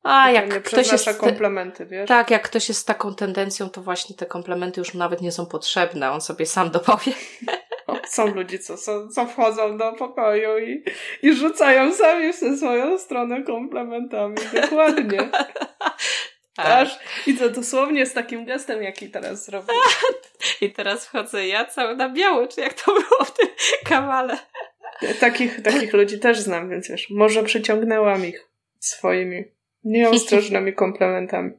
A 0.02 0.30
jak 0.30 0.62
ktoś 0.62 0.92
jest 0.92 1.18
komplementy, 1.18 1.86
wiesz? 1.86 2.08
Tak, 2.08 2.30
jak 2.30 2.42
ktoś 2.42 2.68
jest 2.68 2.80
z 2.80 2.84
taką 2.84 3.14
tendencją, 3.14 3.70
to 3.70 3.82
właśnie 3.82 4.16
te 4.16 4.26
komplementy 4.26 4.80
już 4.80 4.94
nawet 4.94 5.20
nie 5.20 5.32
są 5.32 5.46
potrzebne, 5.46 6.10
on 6.10 6.20
sobie 6.20 6.46
sam 6.46 6.70
dopowie. 6.70 7.12
Są 8.06 8.34
ludzie, 8.34 8.58
co, 8.58 8.76
są, 8.76 9.08
co 9.08 9.26
wchodzą 9.26 9.76
do 9.76 9.92
pokoju 9.92 10.58
i, 10.58 10.84
i 11.22 11.34
rzucają 11.34 11.92
sami 11.92 12.32
w 12.32 12.36
swoją 12.36 12.98
stronę 12.98 13.42
komplementami. 13.42 14.36
Dokładnie. 14.62 15.30
Tak. 16.56 16.66
Aż, 16.66 16.98
I 17.26 17.34
to 17.34 17.50
dosłownie 17.50 18.06
z 18.06 18.12
takim 18.12 18.44
gestem, 18.44 18.82
jaki 18.82 19.10
teraz 19.10 19.46
zrobię. 19.46 19.74
I 20.60 20.72
teraz 20.72 21.06
wchodzę 21.06 21.46
ja 21.46 21.64
cały 21.64 21.96
na 21.96 22.08
biało, 22.08 22.46
czy 22.46 22.60
jak 22.60 22.74
to 22.74 22.92
było 22.92 23.24
w 23.24 23.38
tym 23.38 23.48
kawale. 23.84 24.38
Takich, 25.20 25.62
takich 25.62 25.92
ludzi 25.92 26.18
też 26.18 26.38
znam, 26.38 26.70
więc 26.70 26.88
wiesz, 26.88 27.10
może 27.10 27.42
przyciągnęłam 27.42 28.26
ich 28.26 28.48
swoimi 28.80 29.44
nieostrożnymi 29.84 30.74
komplementami. 30.74 31.50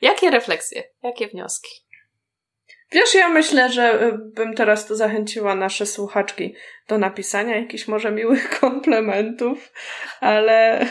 Jakie 0.00 0.30
refleksje, 0.30 0.82
jakie 1.02 1.28
wnioski? 1.28 1.70
Wiesz, 2.92 3.14
ja 3.14 3.28
myślę, 3.28 3.72
że 3.72 4.02
y, 4.02 4.18
bym 4.18 4.54
teraz 4.54 4.86
tu 4.86 4.94
zachęciła 4.94 5.54
nasze 5.54 5.86
słuchaczki 5.86 6.54
do 6.88 6.98
napisania 6.98 7.56
jakichś 7.56 7.88
może 7.88 8.12
miłych 8.12 8.50
komplementów, 8.60 9.72
ale 10.20 10.86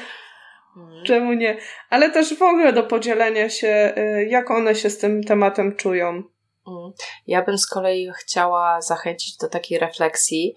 hmm. 0.74 1.06
czemu 1.06 1.34
nie? 1.34 1.58
Ale 1.90 2.10
też 2.10 2.36
w 2.36 2.42
ogóle 2.42 2.74
do 2.74 2.84
podzielenia 2.84 3.50
się, 3.50 3.94
y, 3.98 4.28
jak 4.30 4.52
one 4.52 4.76
się 4.76 4.90
z 4.90 4.98
tym 4.98 5.24
tematem 5.24 5.76
czują. 5.76 6.24
Hmm. 6.66 6.92
Ja 7.28 7.42
bym 7.42 7.58
z 7.58 7.68
kolei 7.68 8.12
chciała 8.20 8.82
zachęcić 8.82 9.38
do 9.38 9.50
takiej 9.50 9.80
refleksji, 9.80 10.56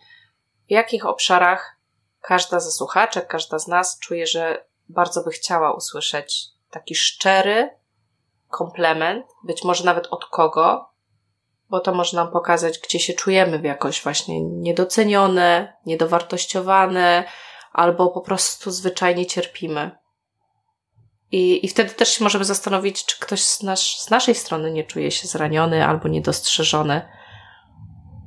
w 0.68 0.70
jakich 0.70 1.06
obszarach 1.06 1.76
każda 2.20 2.60
ze 2.60 2.70
słuchaczek, 2.70 3.26
każda 3.26 3.58
z 3.58 3.68
nas 3.68 3.98
czuje, 3.98 4.26
że 4.26 4.64
bardzo 4.88 5.24
by 5.24 5.30
chciała 5.30 5.74
usłyszeć 5.74 6.44
taki 6.70 6.94
szczery 6.94 7.70
komplement, 8.48 9.26
być 9.44 9.64
może 9.64 9.84
nawet 9.84 10.06
od 10.10 10.24
kogo, 10.24 10.91
bo 11.72 11.80
to 11.80 11.94
może 11.94 12.16
nam 12.16 12.30
pokazać, 12.30 12.78
gdzie 12.78 12.98
się 12.98 13.12
czujemy 13.12 13.60
jakoś 13.62 14.02
właśnie 14.02 14.40
niedocenione, 14.40 15.76
niedowartościowane, 15.86 17.24
albo 17.72 18.10
po 18.10 18.20
prostu 18.20 18.70
zwyczajnie 18.70 19.26
cierpimy. 19.26 19.90
I, 21.30 21.66
i 21.66 21.68
wtedy 21.68 21.90
też 21.90 22.08
się 22.08 22.24
możemy 22.24 22.44
zastanowić, 22.44 23.04
czy 23.06 23.20
ktoś 23.20 23.44
z, 23.44 23.62
nasz, 23.62 24.00
z 24.00 24.10
naszej 24.10 24.34
strony 24.34 24.72
nie 24.72 24.84
czuje 24.84 25.10
się 25.10 25.28
zraniony 25.28 25.86
albo 25.86 26.08
niedostrzeżony. 26.08 27.02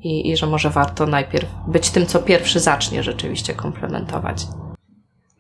I, 0.02 0.30
I 0.30 0.38
że 0.38 0.48
może 0.48 0.70
warto 0.70 1.06
najpierw 1.06 1.50
być 1.68 1.90
tym, 1.90 2.06
co 2.06 2.20
pierwszy 2.20 2.60
zacznie 2.60 3.04
rzeczywiście 3.04 3.54
komplementować. 3.54 4.38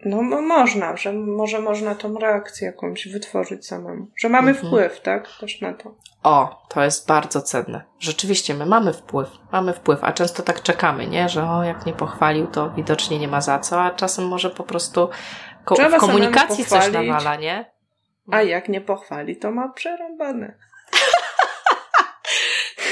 No, 0.05 0.21
można, 0.41 0.97
że 0.97 1.13
może 1.13 1.59
można 1.59 1.95
tą 1.95 2.19
reakcję 2.19 2.67
jakąś 2.67 3.07
wytworzyć 3.07 3.67
samemu. 3.67 4.07
Że 4.17 4.29
mamy 4.29 4.49
mhm. 4.51 4.67
wpływ, 4.67 5.01
tak? 5.01 5.29
Też 5.39 5.61
na 5.61 5.73
to. 5.73 5.95
O, 6.23 6.65
to 6.69 6.83
jest 6.83 7.07
bardzo 7.07 7.41
cenne. 7.41 7.83
Rzeczywiście, 7.99 8.53
my 8.53 8.65
mamy 8.65 8.93
wpływ, 8.93 9.29
mamy 9.51 9.73
wpływ, 9.73 10.03
a 10.03 10.13
często 10.13 10.43
tak 10.43 10.61
czekamy, 10.61 11.07
nie? 11.07 11.29
Że 11.29 11.49
o, 11.49 11.63
jak 11.63 11.85
nie 11.85 11.93
pochwalił, 11.93 12.47
to 12.47 12.69
widocznie 12.69 13.19
nie 13.19 13.27
ma 13.27 13.41
za 13.41 13.59
co, 13.59 13.81
a 13.81 13.91
czasem 13.91 14.27
może 14.27 14.49
po 14.49 14.63
prostu 14.63 15.09
ko 15.65 15.75
w 15.75 15.97
komunikacji 15.97 16.65
coś 16.65 16.91
nawala, 16.91 17.35
nie? 17.35 17.71
A 18.31 18.41
jak 18.41 18.69
nie 18.69 18.81
pochwali, 18.81 19.37
to 19.37 19.51
ma 19.51 19.69
przerąbane. 19.69 20.57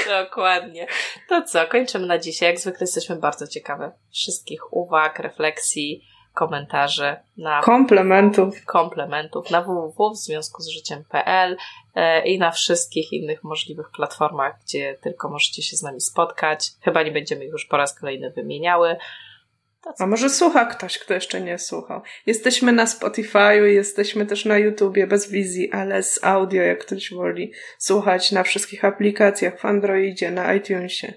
Dokładnie. 0.24 0.86
To 1.28 1.42
co, 1.42 1.66
kończymy 1.66 2.06
na 2.06 2.18
dzisiaj. 2.18 2.48
Jak 2.48 2.58
zwykle 2.58 2.80
jesteśmy 2.80 3.16
bardzo 3.16 3.46
ciekawe 3.46 3.92
wszystkich 4.12 4.72
uwag, 4.72 5.18
refleksji, 5.18 6.04
komentarzy 6.34 7.16
na 7.36 7.60
komplementów, 7.60 8.64
komplementów 8.64 9.50
na 9.50 9.62
www 9.62 10.10
w 10.14 10.16
związku 10.16 10.62
z 10.62 10.68
życiem.pl 10.68 11.56
e, 11.94 12.26
i 12.26 12.38
na 12.38 12.50
wszystkich 12.50 13.12
innych 13.12 13.44
możliwych 13.44 13.90
platformach, 13.90 14.54
gdzie 14.64 14.98
tylko 15.02 15.30
możecie 15.30 15.62
się 15.62 15.76
z 15.76 15.82
nami 15.82 16.00
spotkać. 16.00 16.70
Chyba 16.82 17.02
nie 17.02 17.12
będziemy 17.12 17.44
ich 17.44 17.52
już 17.52 17.66
po 17.66 17.76
raz 17.76 17.98
kolejny 18.00 18.30
wymieniały. 18.30 18.96
A 19.98 20.06
może 20.06 20.30
słucha 20.30 20.64
ktoś, 20.64 20.98
kto 20.98 21.14
jeszcze 21.14 21.40
nie 21.40 21.58
słuchał? 21.58 22.02
Jesteśmy 22.26 22.72
na 22.72 22.84
Spotify'u, 22.84 23.64
jesteśmy 23.64 24.26
też 24.26 24.44
na 24.44 24.58
YouTubie 24.58 25.06
bez 25.06 25.30
wizji, 25.30 25.72
ale 25.72 26.02
z 26.02 26.24
audio, 26.24 26.62
jak 26.62 26.84
ktoś 26.84 27.12
woli 27.12 27.52
słuchać 27.78 28.32
na 28.32 28.42
wszystkich 28.42 28.84
aplikacjach 28.84 29.60
w 29.60 29.64
Androidzie, 29.64 30.30
na 30.30 30.54
iTunesie. 30.54 31.12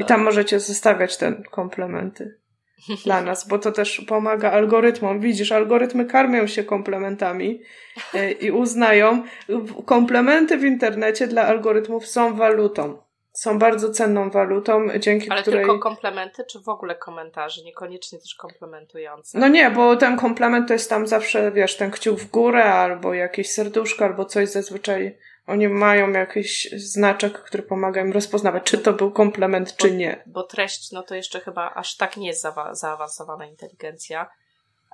I 0.00 0.04
tam 0.04 0.22
możecie 0.22 0.60
zostawiać 0.60 1.16
te 1.16 1.42
komplementy 1.50 2.41
dla 3.04 3.22
nas, 3.22 3.48
bo 3.48 3.58
to 3.58 3.72
też 3.72 4.00
pomaga 4.00 4.50
algorytmom. 4.50 5.20
Widzisz, 5.20 5.52
algorytmy 5.52 6.04
karmią 6.04 6.46
się 6.46 6.64
komplementami 6.64 7.60
e, 8.14 8.32
i 8.32 8.50
uznają. 8.50 9.22
Komplementy 9.84 10.58
w 10.58 10.64
internecie 10.64 11.26
dla 11.26 11.46
algorytmów 11.46 12.06
są 12.06 12.34
walutą. 12.34 13.02
Są 13.32 13.58
bardzo 13.58 13.90
cenną 13.90 14.30
walutą, 14.30 14.86
dzięki 14.98 15.30
Ale 15.30 15.42
której... 15.42 15.60
tylko 15.60 15.78
komplementy, 15.78 16.44
czy 16.50 16.60
w 16.60 16.68
ogóle 16.68 16.94
komentarze? 16.94 17.62
Niekoniecznie 17.64 18.18
też 18.18 18.34
komplementujące. 18.34 19.38
No 19.38 19.48
nie, 19.48 19.70
bo 19.70 19.96
ten 19.96 20.16
komplement 20.16 20.68
to 20.68 20.72
jest 20.72 20.90
tam 20.90 21.06
zawsze, 21.06 21.52
wiesz, 21.52 21.76
ten 21.76 21.90
kciuk 21.90 22.18
w 22.18 22.30
górę, 22.30 22.64
albo 22.64 23.14
jakieś 23.14 23.50
serduszko, 23.50 24.04
albo 24.04 24.24
coś 24.24 24.48
zazwyczaj 24.48 25.18
oni 25.46 25.68
mają 25.68 26.10
jakiś 26.10 26.68
znaczek, 26.76 27.42
który 27.42 27.62
pomaga 27.62 28.00
im 28.00 28.12
rozpoznawać, 28.12 28.62
czy 28.62 28.78
to 28.78 28.92
był 28.92 29.10
komplement, 29.10 29.70
bo, 29.70 29.76
czy 29.76 29.96
nie. 29.96 30.22
Bo 30.26 30.42
treść, 30.42 30.92
no 30.92 31.02
to 31.02 31.14
jeszcze 31.14 31.40
chyba 31.40 31.74
aż 31.74 31.96
tak 31.96 32.16
nie 32.16 32.26
jest 32.26 32.42
za 32.42 32.74
zaawansowana 32.74 33.46
inteligencja. 33.46 34.30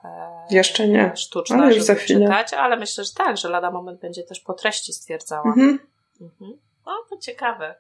E, 0.04 0.08
jeszcze 0.50 0.88
nie. 0.88 1.12
Sztuczna, 1.16 1.56
ale 1.56 1.74
już 1.74 1.84
za 1.84 1.94
chwilę. 1.94 2.26
czytać, 2.26 2.52
ale 2.52 2.76
myślę, 2.76 3.04
że 3.04 3.11
tak, 3.14 3.37
że 3.37 3.48
lada 3.48 3.70
moment 3.70 4.00
będzie 4.00 4.22
też 4.22 4.40
po 4.40 4.54
treści 4.54 4.92
stwierdzała. 4.92 5.46
Mhm. 5.46 5.78
Mhm. 6.20 6.58
No, 6.87 6.92
to 7.11 7.16
ciekawe. 7.16 7.74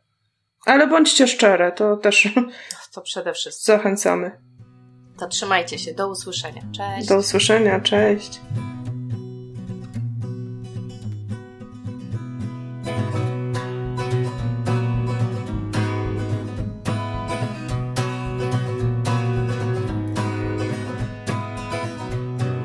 Ale 0.66 0.86
bądźcie 0.86 1.28
szczere, 1.28 1.72
to 1.72 1.96
też. 1.96 2.28
To 2.94 3.00
przede 3.00 3.32
wszystkim. 3.32 3.76
Zachęcamy. 3.76 4.40
To 5.18 5.28
trzymajcie 5.28 5.78
się. 5.78 5.94
Do 5.94 6.08
usłyszenia. 6.08 6.62
Cześć. 6.76 7.08
Do 7.08 7.16
usłyszenia. 7.16 7.80
Cześć. 7.80 8.40